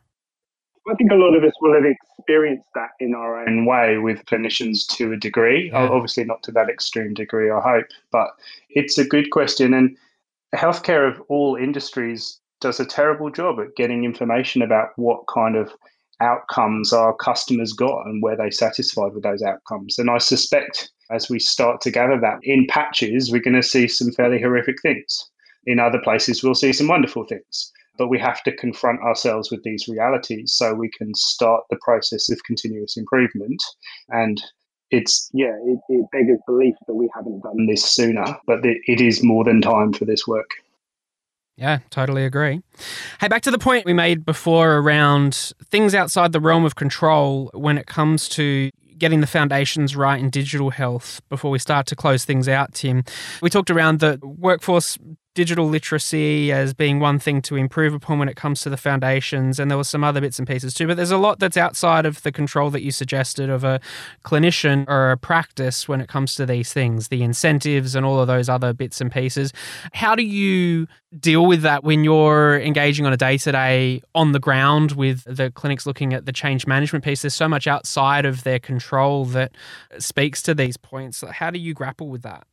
I 0.91 0.95
think 0.95 1.13
a 1.13 1.15
lot 1.15 1.37
of 1.37 1.45
us 1.45 1.53
will 1.61 1.75
have 1.75 1.85
experienced 1.85 2.67
that 2.75 2.91
in 2.99 3.15
our 3.15 3.47
own 3.47 3.67
way 3.67 3.99
with 3.99 4.25
clinicians 4.25 4.85
to 4.97 5.13
a 5.13 5.17
degree. 5.17 5.69
Yeah. 5.69 5.89
Obviously, 5.89 6.25
not 6.25 6.43
to 6.43 6.53
that 6.53 6.69
extreme 6.69 7.15
degree, 7.15 7.53
I 7.53 7.61
hope, 7.61 7.87
but 8.11 8.31
it's 8.71 8.99
a 8.99 9.05
good 9.05 9.31
question. 9.31 9.73
And 9.75 9.97
healthcare 10.55 11.09
of 11.11 11.21
all 11.29 11.57
industries 11.57 12.41
does 12.61 12.81
a 12.81 12.85
terrible 12.85 13.31
job 13.31 13.59
at 13.61 13.77
getting 13.77 14.05
information 14.05 14.63
about 14.63 14.89
what 14.97 15.27
kind 15.33 15.57
of 15.57 15.73
outcomes 16.21 16.93
our 16.93 17.15
customers 17.15 17.73
got 17.73 18.07
and 18.07 18.23
where 18.23 18.37
they 18.37 18.51
satisfied 18.51 19.15
with 19.15 19.23
those 19.23 19.43
outcomes. 19.43 19.99
And 19.99 20.11
I 20.11 20.19
suspect 20.19 20.91
as 21.11 21.29
we 21.29 21.39
start 21.39 21.81
to 21.83 21.91
gather 21.91 22.21
that 22.21 22.39
in 22.43 22.67
patches, 22.69 23.33
we're 23.33 23.41
going 23.41 23.61
to 23.61 23.63
see 23.63 23.89
some 23.89 24.13
fairly 24.13 24.41
horrific 24.41 24.81
things. 24.83 25.25
In 25.67 25.79
other 25.79 25.99
places, 25.99 26.43
we'll 26.43 26.55
see 26.55 26.73
some 26.73 26.89
wonderful 26.89 27.25
things. 27.25 27.73
But 27.99 28.09
we 28.09 28.19
have 28.19 28.43
to 28.45 28.57
confront 28.57 29.01
ourselves 29.01 29.51
with 29.51 29.63
these 29.63 29.89
realities 29.89 30.55
so 30.55 30.73
we 30.73 30.91
can 30.91 31.15
start 31.15 31.65
the 31.69 31.79
process 31.83 32.31
of 32.31 32.43
continuous 32.45 32.97
improvement 32.97 33.63
and 34.09 34.41
it's 34.91 35.31
yeah, 35.33 35.57
it, 35.65 35.79
it 35.89 36.07
beggars 36.13 36.41
belief 36.47 36.75
that 36.87 36.95
we 36.95 37.09
haven't 37.15 37.43
done 37.43 37.67
this 37.67 37.85
sooner, 37.85 38.39
but 38.47 38.65
it, 38.65 38.79
it 38.87 39.01
is 39.01 39.23
more 39.23 39.45
than 39.45 39.61
time 39.61 39.93
for 39.93 40.05
this 40.05 40.27
work. 40.27 40.51
Yeah, 41.57 41.81
totally 41.91 42.25
agree. 42.25 42.63
Hey, 43.21 43.29
back 43.29 43.43
to 43.43 43.51
the 43.51 43.59
point 43.59 43.85
we 43.85 43.93
made 43.93 44.25
before 44.25 44.79
around 44.79 45.53
things 45.65 45.95
outside 45.95 46.33
the 46.33 46.41
realm 46.41 46.65
of 46.65 46.75
control 46.75 47.51
when 47.53 47.77
it 47.77 47.87
comes 47.87 48.29
to 48.31 48.71
getting 48.97 49.21
the 49.21 49.27
foundations 49.27 49.97
right 49.97 50.21
in 50.21 50.31
digital 50.31 50.71
health 50.71 51.21
before 51.29 51.51
we 51.51 51.59
start 51.59 51.87
to 51.87 51.97
close 51.97 52.25
things 52.25 52.49
out, 52.49 52.75
Tim. 52.75 53.05
We 53.43 53.51
talked 53.51 53.71
around 53.71 54.01
the 54.01 54.19
workforce 54.23 54.97
digital 55.35 55.69
literacy 55.69 56.51
as 56.53 56.75
being 56.75 56.99
one 56.99 57.19
thing 57.19 57.41
to 57.43 57.57
improve 57.57 57.95
upon 57.95 58.19
when 58.19 58.29
it 58.29 58.37
comes 58.37 58.61
to 58.63 58.71
the 58.71 58.77
foundations, 58.77 59.59
and 59.59 59.71
there 59.71 59.79
were 59.79 59.85
some 59.85 60.03
other 60.03 60.21
bits 60.21 60.39
and 60.39 60.49
pieces 60.49 60.75
too. 60.75 60.87
But 60.87 60.97
there's 60.97 61.11
a 61.11 61.19
lot 61.19 61.39
that's 61.39 61.57
outside 61.57 62.05
of 62.05 62.23
the 62.23 62.33
control 62.33 62.71
that 62.71 62.83
you 62.83 62.91
suggested 62.91 63.49
of 63.49 63.63
a 63.63 63.81
clinician 64.25 64.85
or 64.89 65.13
a 65.13 65.17
practice 65.17 65.89
when 65.89 66.01
it 66.01 66.09
comes 66.09 66.35
to 66.35 66.47
these 66.47 66.73
things, 66.73 67.09
the 67.09 67.23
incentives 67.23 67.95
and 67.95 68.05
all 68.05 68.19
of 68.19 68.27
those 68.27 68.49
other 68.49 68.73
bits 68.73 69.01
and 69.01 69.13
pieces. 69.13 69.53
How 69.93 70.15
do 70.15 70.25
you 70.25 70.89
deal 71.19 71.47
with 71.47 71.63
that 71.63 71.85
when 71.85 72.05
you're 72.05 72.61
engaging 72.61 73.07
on 73.07 73.13
a 73.13 73.17
day 73.17 73.39
to 73.39 73.53
day 73.53 74.03
on 74.15 74.33
the 74.33 74.41
ground 74.41 74.93
with 74.93 75.25
the 75.25 75.51
clinics 75.53 75.87
looking 75.87 76.13
at 76.13 76.27
the 76.27 76.33
change 76.33 76.67
management 76.67 77.05
piece? 77.05 77.23
There's 77.23 77.35
so 77.35 77.49
much 77.49 77.67
outside 77.67 78.27
of 78.27 78.43
their 78.43 78.59
control 78.59 79.25
that 79.27 79.53
speaks 79.99 80.43
to 80.43 80.55
these 80.55 80.77
points. 80.77 81.23
How 81.31 81.51
do 81.51 81.59
you 81.59 81.73
grapple 81.73 82.09
with 82.09 82.23
that? 82.23 82.47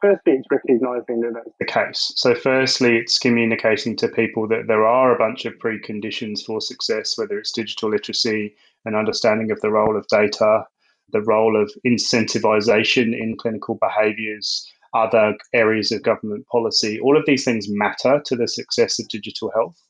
Firstly, 0.00 0.32
it's 0.32 0.46
recognizing 0.50 1.20
that 1.20 1.32
that's 1.34 1.56
the 1.58 1.66
case. 1.66 2.12
So, 2.16 2.34
firstly, 2.34 2.96
it's 2.96 3.18
communicating 3.18 3.96
to 3.96 4.08
people 4.08 4.48
that 4.48 4.66
there 4.66 4.86
are 4.86 5.14
a 5.14 5.18
bunch 5.18 5.44
of 5.44 5.54
preconditions 5.54 6.44
for 6.44 6.60
success, 6.60 7.16
whether 7.16 7.38
it's 7.38 7.52
digital 7.52 7.90
literacy, 7.90 8.54
an 8.84 8.94
understanding 8.94 9.50
of 9.50 9.60
the 9.60 9.70
role 9.70 9.96
of 9.96 10.06
data, 10.08 10.64
the 11.12 11.22
role 11.22 11.60
of 11.60 11.70
incentivization 11.86 13.18
in 13.18 13.36
clinical 13.36 13.78
behaviors, 13.80 14.66
other 14.94 15.36
areas 15.54 15.92
of 15.92 16.02
government 16.02 16.46
policy. 16.46 16.98
All 17.00 17.16
of 17.16 17.24
these 17.26 17.44
things 17.44 17.66
matter 17.68 18.20
to 18.24 18.36
the 18.36 18.48
success 18.48 18.98
of 18.98 19.08
digital 19.08 19.50
health. 19.54 19.80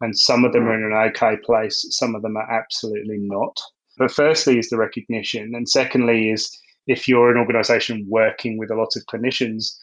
And 0.00 0.18
some 0.18 0.44
of 0.44 0.52
them 0.52 0.64
are 0.64 0.74
in 0.74 0.92
an 0.92 1.10
okay 1.10 1.36
place, 1.44 1.84
some 1.90 2.14
of 2.14 2.22
them 2.22 2.36
are 2.36 2.50
absolutely 2.50 3.18
not. 3.18 3.60
But 3.96 4.10
firstly, 4.10 4.58
is 4.58 4.68
the 4.70 4.76
recognition. 4.76 5.54
And 5.54 5.68
secondly, 5.68 6.30
is 6.30 6.50
if 6.86 7.08
you're 7.08 7.30
an 7.30 7.38
organization 7.38 8.06
working 8.08 8.58
with 8.58 8.70
a 8.70 8.74
lot 8.74 8.96
of 8.96 9.04
clinicians, 9.06 9.76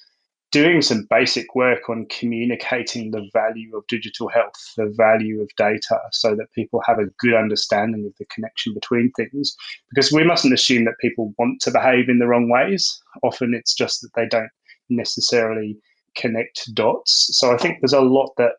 doing 0.52 0.82
some 0.82 1.08
basic 1.10 1.56
work 1.56 1.90
on 1.90 2.06
communicating 2.08 3.12
the 3.12 3.28
value 3.32 3.76
of 3.76 3.88
digital 3.88 4.28
health, 4.28 4.74
the 4.76 4.94
value 4.98 5.42
of 5.42 5.50
data, 5.58 6.00
so 6.12 6.36
that 6.36 6.52
people 6.54 6.82
have 6.86 7.00
a 7.00 7.08
good 7.20 7.34
understanding 7.34 8.06
of 8.06 8.14
the 8.20 8.26
connection 8.26 8.74
between 8.74 9.12
things. 9.12 9.56
Because 9.90 10.12
we 10.12 10.26
mustn't 10.26 10.54
assume 10.54 10.84
that 10.86 11.00
people 11.00 11.34
want 11.38 11.62
to 11.62 11.72
behave 11.72 12.10
in 12.10 12.20
the 12.20 12.28
wrong 12.28 12.50
ways. 12.50 13.02
Often 13.24 13.54
it's 13.54 13.74
just 13.74 14.02
that 14.02 14.14
they 14.16 14.28
don't 14.28 14.52
necessarily 14.90 15.78
connect 16.16 16.74
dots. 16.74 17.30
So 17.32 17.54
I 17.54 17.58
think 17.58 17.80
there's 17.80 17.94
a 17.94 18.02
lot 18.02 18.34
that 18.38 18.54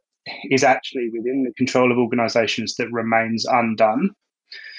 is 0.51 0.65
actually 0.65 1.11
within 1.11 1.45
the 1.45 1.53
control 1.55 1.93
of 1.93 1.99
organizations 1.99 2.77
that 2.77 2.91
remains 2.91 3.45
undone 3.45 4.15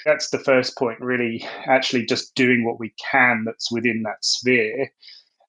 that's 0.04 0.30
the 0.30 0.38
first 0.38 0.76
point, 0.76 1.00
really, 1.00 1.46
actually 1.66 2.06
just 2.06 2.34
doing 2.34 2.64
what 2.64 2.78
we 2.78 2.94
can 3.10 3.44
that's 3.44 3.70
within 3.72 4.02
that 4.02 4.24
sphere. 4.24 4.90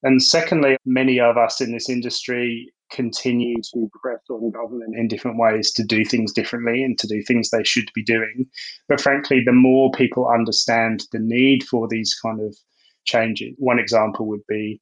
And 0.04 0.22
secondly, 0.22 0.78
many 0.86 1.20
of 1.20 1.38
us 1.38 1.62
in 1.62 1.72
this 1.72 1.90
industry 1.90 2.72
continue 2.92 3.56
to 3.74 3.90
press 4.02 4.20
on 4.30 4.52
government 4.52 4.96
in 4.96 5.08
different 5.08 5.38
ways 5.38 5.72
to 5.74 5.84
do 5.84 6.06
things 6.06 6.32
differently 6.32 6.84
and 6.84 6.98
to 7.00 7.08
do 7.08 7.22
things 7.24 7.50
they 7.50 7.64
should 7.64 7.90
be 7.96 8.04
doing. 8.04 8.46
But 8.88 9.02
frankly, 9.02 9.42
the 9.44 9.52
more 9.52 9.92
people 9.92 10.28
understand 10.28 11.04
the 11.12 11.20
need 11.20 11.64
for 11.64 11.88
these 11.88 12.14
kind 12.22 12.40
of 12.40 12.56
changes, 13.06 13.56
one 13.58 13.80
example 13.80 14.28
would 14.28 14.46
be 14.48 14.80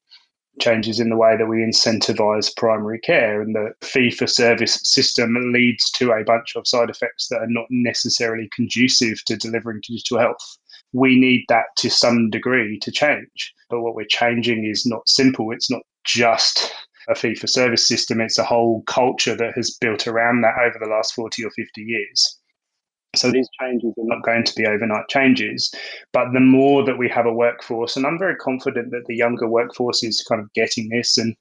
changes 0.60 1.00
in 1.00 1.10
the 1.10 1.18
way 1.18 1.36
that 1.38 1.48
we 1.48 1.58
incentivize 1.58 2.56
primary 2.56 3.00
care 3.00 3.42
and 3.42 3.56
the 3.56 3.74
fee 3.82 4.12
for 4.12 4.28
service 4.28 4.80
system 4.84 5.36
leads 5.52 5.90
to 5.92 6.12
a 6.12 6.24
bunch 6.24 6.56
of 6.56 6.68
side 6.68 6.90
effects 6.90 7.28
that 7.28 7.42
are 7.42 7.48
not 7.48 7.66
necessarily 7.70 8.50
conducive 8.56 9.24
to 9.26 9.36
delivering 9.36 9.82
digital 9.88 10.20
health. 10.20 10.58
We 10.92 11.20
need 11.20 11.46
that 11.50 11.66
to 11.78 11.90
some 11.90 12.30
degree 12.30 12.78
to 12.80 12.92
change. 12.92 13.54
But 13.70 13.82
what 13.82 13.96
we're 13.96 14.06
changing 14.06 14.66
is 14.66 14.86
not 14.86 15.10
simple. 15.10 15.52
It's 15.52 15.72
not 15.72 15.82
just 16.04 16.72
a 17.10 17.16
fee 17.16 17.36
for 17.36 17.48
service 17.48 17.88
system. 17.88 18.22
It's 18.22 18.38
a 18.38 18.44
whole 18.44 18.84
culture 18.84 19.36
that 19.36 19.54
has 19.56 19.78
built 19.82 20.08
around 20.08 20.42
that 20.42 20.56
over 20.64 20.78
the 20.80 20.90
last 20.90 21.14
40 21.14 21.44
or 21.46 21.52
50 21.52 21.82
years. 21.82 22.40
So 23.16 23.30
these 23.32 23.48
changes 23.60 23.94
are 23.98 24.06
not 24.06 24.24
going 24.24 24.44
to 24.44 24.56
be 24.56 24.66
overnight 24.66 25.08
changes. 25.08 25.74
But 26.14 26.34
the 26.34 26.40
more 26.40 26.84
that 26.84 26.98
we 26.98 27.08
have 27.10 27.28
a 27.28 27.34
workforce, 27.34 27.96
and 27.96 28.06
I'm 28.06 28.18
very 28.18 28.36
confident 28.36 28.92
that 28.92 29.06
the 29.08 29.16
younger 29.16 29.48
workforce 29.48 30.04
is 30.04 30.26
kind 30.28 30.42
of 30.42 30.52
getting 30.54 30.90
this 30.90 31.18
and 31.18 31.36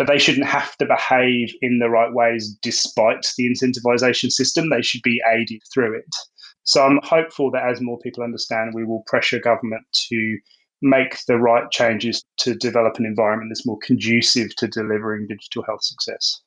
but 0.00 0.06
they 0.06 0.18
shouldn't 0.18 0.46
have 0.46 0.74
to 0.78 0.86
behave 0.86 1.52
in 1.60 1.78
the 1.78 1.90
right 1.90 2.10
ways 2.14 2.56
despite 2.62 3.26
the 3.36 3.46
incentivization 3.46 4.32
system. 4.32 4.70
They 4.70 4.80
should 4.80 5.02
be 5.02 5.20
aided 5.30 5.60
through 5.74 5.94
it. 5.94 6.16
So 6.62 6.82
I'm 6.82 7.00
hopeful 7.02 7.50
that 7.50 7.68
as 7.68 7.82
more 7.82 7.98
people 7.98 8.24
understand, 8.24 8.72
we 8.74 8.86
will 8.86 9.02
pressure 9.06 9.38
government 9.38 9.84
to 10.08 10.38
make 10.80 11.18
the 11.26 11.36
right 11.36 11.70
changes 11.70 12.24
to 12.38 12.54
develop 12.54 12.98
an 12.98 13.04
environment 13.04 13.50
that's 13.50 13.66
more 13.66 13.78
conducive 13.82 14.56
to 14.56 14.68
delivering 14.68 15.26
digital 15.26 15.64
health 15.64 15.84
success. 15.84 16.40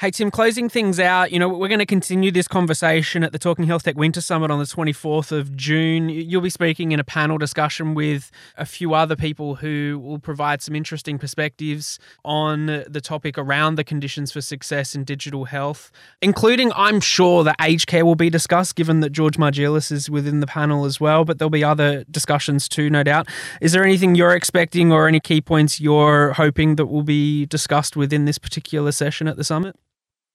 Hey, 0.00 0.10
Tim, 0.10 0.30
closing 0.30 0.70
things 0.70 0.98
out, 0.98 1.30
you 1.30 1.38
know, 1.38 1.46
we're 1.46 1.68
going 1.68 1.78
to 1.78 1.84
continue 1.84 2.30
this 2.30 2.48
conversation 2.48 3.22
at 3.22 3.32
the 3.32 3.38
Talking 3.38 3.66
Health 3.66 3.82
Tech 3.82 3.98
Winter 3.98 4.22
Summit 4.22 4.50
on 4.50 4.58
the 4.58 4.64
24th 4.64 5.30
of 5.30 5.54
June. 5.54 6.08
You'll 6.08 6.40
be 6.40 6.48
speaking 6.48 6.92
in 6.92 6.98
a 6.98 7.04
panel 7.04 7.36
discussion 7.36 7.92
with 7.92 8.30
a 8.56 8.64
few 8.64 8.94
other 8.94 9.14
people 9.14 9.56
who 9.56 10.00
will 10.02 10.18
provide 10.18 10.62
some 10.62 10.74
interesting 10.74 11.18
perspectives 11.18 11.98
on 12.24 12.64
the 12.88 13.00
topic 13.02 13.36
around 13.36 13.74
the 13.74 13.84
conditions 13.84 14.32
for 14.32 14.40
success 14.40 14.94
in 14.94 15.04
digital 15.04 15.44
health, 15.44 15.92
including, 16.22 16.72
I'm 16.76 17.00
sure, 17.00 17.44
that 17.44 17.56
aged 17.60 17.86
care 17.86 18.06
will 18.06 18.14
be 18.14 18.30
discussed, 18.30 18.76
given 18.76 19.00
that 19.00 19.10
George 19.10 19.36
Margelis 19.36 19.92
is 19.92 20.08
within 20.08 20.40
the 20.40 20.46
panel 20.46 20.86
as 20.86 20.98
well, 20.98 21.26
but 21.26 21.38
there'll 21.38 21.50
be 21.50 21.62
other 21.62 22.04
discussions 22.04 22.70
too, 22.70 22.88
no 22.88 23.02
doubt. 23.02 23.28
Is 23.60 23.72
there 23.72 23.84
anything 23.84 24.14
you're 24.14 24.34
expecting 24.34 24.92
or 24.92 25.08
any 25.08 25.20
key 25.20 25.42
points 25.42 25.78
you're 25.78 26.32
hoping 26.32 26.76
that 26.76 26.86
will 26.86 27.02
be 27.02 27.44
discussed 27.44 27.96
within 27.96 28.24
this 28.24 28.38
particular 28.38 28.92
session 28.92 29.28
at 29.28 29.36
the 29.36 29.44
summit? 29.44 29.76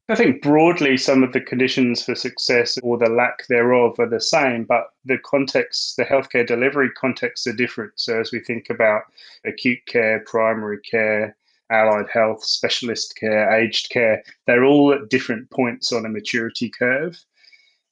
I 0.08 0.14
think 0.14 0.44
broadly 0.44 0.98
some 0.98 1.24
of 1.24 1.34
the 1.34 1.42
conditions 1.42 2.04
for 2.04 2.14
success 2.14 2.78
or 2.84 2.96
the 2.98 3.10
lack 3.10 3.48
thereof 3.48 4.00
are 4.00 4.08
the 4.08 4.22
same, 4.22 4.64
but 4.64 4.90
the 5.04 5.18
context, 5.26 5.98
the 5.98 6.06
healthcare 6.06 6.46
delivery 6.46 6.92
contexts 6.92 7.48
are 7.48 7.54
different. 7.54 7.94
So 7.96 8.20
as 8.20 8.32
we 8.32 8.40
think 8.40 8.70
about 8.70 9.02
acute 9.46 9.80
care, 9.88 10.24
primary 10.28 10.80
care, 10.82 11.36
allied 11.72 12.08
health, 12.14 12.44
specialist 12.44 13.16
care, 13.20 13.52
aged 13.52 13.90
care, 13.90 14.24
they're 14.46 14.64
all 14.64 14.94
at 14.94 15.10
different 15.10 15.50
points 15.50 15.92
on 15.92 16.06
a 16.06 16.10
maturity 16.10 16.70
curve. 16.70 17.20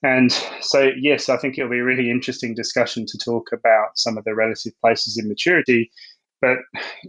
And 0.04 0.32
so, 0.62 0.92
yes, 0.96 1.30
I 1.30 1.38
think 1.38 1.58
it'll 1.58 1.72
be 1.72 1.80
a 1.80 1.84
really 1.84 2.12
interesting 2.12 2.54
discussion 2.54 3.08
to 3.08 3.18
talk 3.18 3.52
about 3.54 3.98
some 3.98 4.20
of 4.20 4.24
the 4.26 4.36
relative 4.36 4.80
places 4.82 5.18
in 5.18 5.28
maturity 5.28 5.90
but 6.44 6.58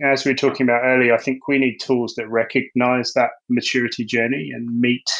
as 0.01 0.25
we 0.25 0.31
were 0.31 0.37
talking 0.37 0.64
about 0.64 0.85
earlier, 0.85 1.12
I 1.12 1.18
think 1.18 1.49
we 1.49 1.59
need 1.59 1.79
tools 1.79 2.14
that 2.14 2.29
recognize 2.29 3.14
that 3.14 3.31
maturity 3.49 4.05
journey 4.05 4.53
and 4.55 4.81
meet 4.81 5.11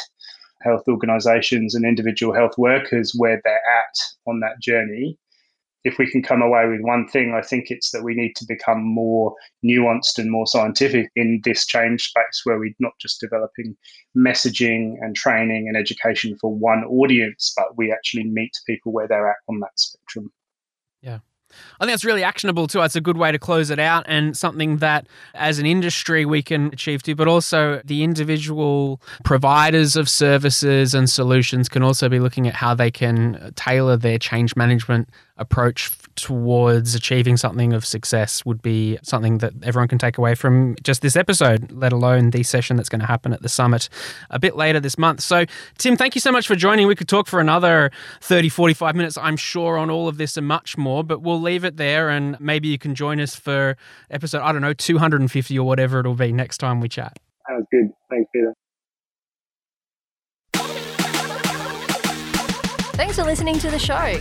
health 0.63 0.85
organizations 0.87 1.75
and 1.75 1.85
individual 1.85 2.33
health 2.33 2.57
workers 2.57 3.13
where 3.17 3.41
they're 3.43 3.55
at 3.55 3.97
on 4.29 4.39
that 4.39 4.61
journey. 4.61 5.19
If 5.83 5.99
we 5.99 6.09
can 6.09 6.23
come 6.23 6.43
away 6.43 6.69
with 6.69 6.81
one 6.81 7.09
thing, 7.09 7.35
I 7.35 7.43
think 7.43 7.73
it's 7.73 7.91
that 7.91 8.05
we 8.05 8.15
need 8.15 8.37
to 8.37 8.47
become 8.47 8.85
more 8.85 9.35
nuanced 9.65 10.17
and 10.19 10.31
more 10.31 10.47
scientific 10.47 11.11
in 11.17 11.41
this 11.43 11.67
change 11.67 12.05
space 12.05 12.43
where 12.45 12.61
we're 12.61 12.73
not 12.79 12.93
just 13.01 13.21
developing 13.21 13.77
messaging 14.17 14.95
and 15.01 15.17
training 15.17 15.67
and 15.67 15.77
education 15.77 16.39
for 16.41 16.55
one 16.55 16.85
audience, 16.85 17.53
but 17.57 17.77
we 17.77 17.93
actually 17.93 18.25
meet 18.25 18.53
people 18.65 18.93
where 18.93 19.09
they're 19.09 19.29
at 19.29 19.39
on 19.49 19.59
that 19.59 19.77
spectrum. 19.77 20.33
Yeah. 21.03 21.19
I 21.81 21.85
think 21.85 21.93
that's 21.93 22.05
really 22.05 22.25
actionable 22.25 22.67
too. 22.67 22.81
It's 22.83 22.97
a 22.97 23.01
good 23.01 23.17
way 23.17 23.33
to 23.33 23.39
close 23.39 23.71
it 23.71 23.79
out 23.79 24.05
and 24.07 24.37
something 24.37 24.79
that 24.79 25.07
as 25.35 25.59
an 25.59 25.67
industry 25.67 26.25
we 26.25 26.43
can 26.43 26.67
achieve 26.67 27.03
too, 27.03 27.15
but 27.15 27.29
also 27.29 27.81
the 27.85 28.03
individual 28.03 29.01
providers 29.25 29.97
of 29.97 30.09
services 30.09 30.95
and 30.95 31.09
solutions 31.11 31.69
can 31.69 31.83
also 31.83 32.09
be 32.09 32.21
looking 32.21 32.47
at 32.47 32.55
how 32.55 32.75
they 32.75 32.91
can 32.91 33.53
tailor 33.57 33.97
their 33.97 34.19
change 34.19 34.57
management 34.57 35.09
approach 35.37 35.91
towards 36.17 36.95
achieving 36.95 37.37
something 37.37 37.73
of 37.73 37.85
success 37.85 38.45
would 38.45 38.63
be 38.63 38.99
something 39.03 39.39
that 39.39 39.53
everyone 39.63 39.89
can 39.89 39.99
take 39.99 40.19
away 40.19 40.35
from 40.35 40.77
just 40.83 41.03
this 41.03 41.17
episode, 41.17 41.71
let 41.73 41.93
alone 41.93 42.31
the 42.31 42.43
session 42.43 42.77
that's 42.77 42.89
going 42.89 43.01
to 43.01 43.07
happen 43.07 43.33
at 43.33 43.43
the 43.43 43.49
summit 43.49 43.89
a 44.31 44.39
bit 44.39 44.57
later 44.57 44.81
this 44.81 44.99
month. 44.99 45.21
So, 45.21 45.45
Tim, 45.79 45.97
thank 45.97 46.15
you 46.15 46.21
so 46.21 46.33
much 46.33 46.47
for 46.47 46.55
joining. 46.55 46.87
We 46.87 46.95
could 46.95 47.09
talk 47.09 47.27
for 47.27 47.41
another 47.41 47.91
30, 48.21 48.49
45 48.49 48.95
minutes, 48.95 49.19
I'm 49.19 49.37
sure, 49.37 49.77
on 49.77 49.91
all 49.91 50.09
of 50.09 50.17
this 50.17 50.37
and 50.37 50.47
much 50.47 50.77
more, 50.77 51.05
but 51.05 51.23
we'll 51.23 51.41
leave 51.41 51.65
it 51.65 51.77
there 51.77 52.11
and 52.11 52.39
maybe 52.41 52.69
you 52.69 52.79
can 52.79 52.95
join 52.95 53.21
us 53.21 53.35
for 53.35 53.77
episode, 54.11 54.43
I 54.43 54.53
don't 54.53 54.63
know, 54.63 54.75
250 54.75 55.59
or 55.59 55.67
whatever 55.67 56.01
it'll 56.01 56.15
be 56.15 56.33
next 56.33 56.59
time 56.59 56.81
we 56.81 56.89
chat. 56.89 57.19
Sounds 57.49 57.67
good. 57.71 57.91
Thanks, 58.11 58.31
Peter. 58.33 58.55
Thanks 62.97 63.17
for 63.17 63.25
listening 63.25 63.59
to 63.59 63.71
the 63.71 63.79
show. 63.79 64.21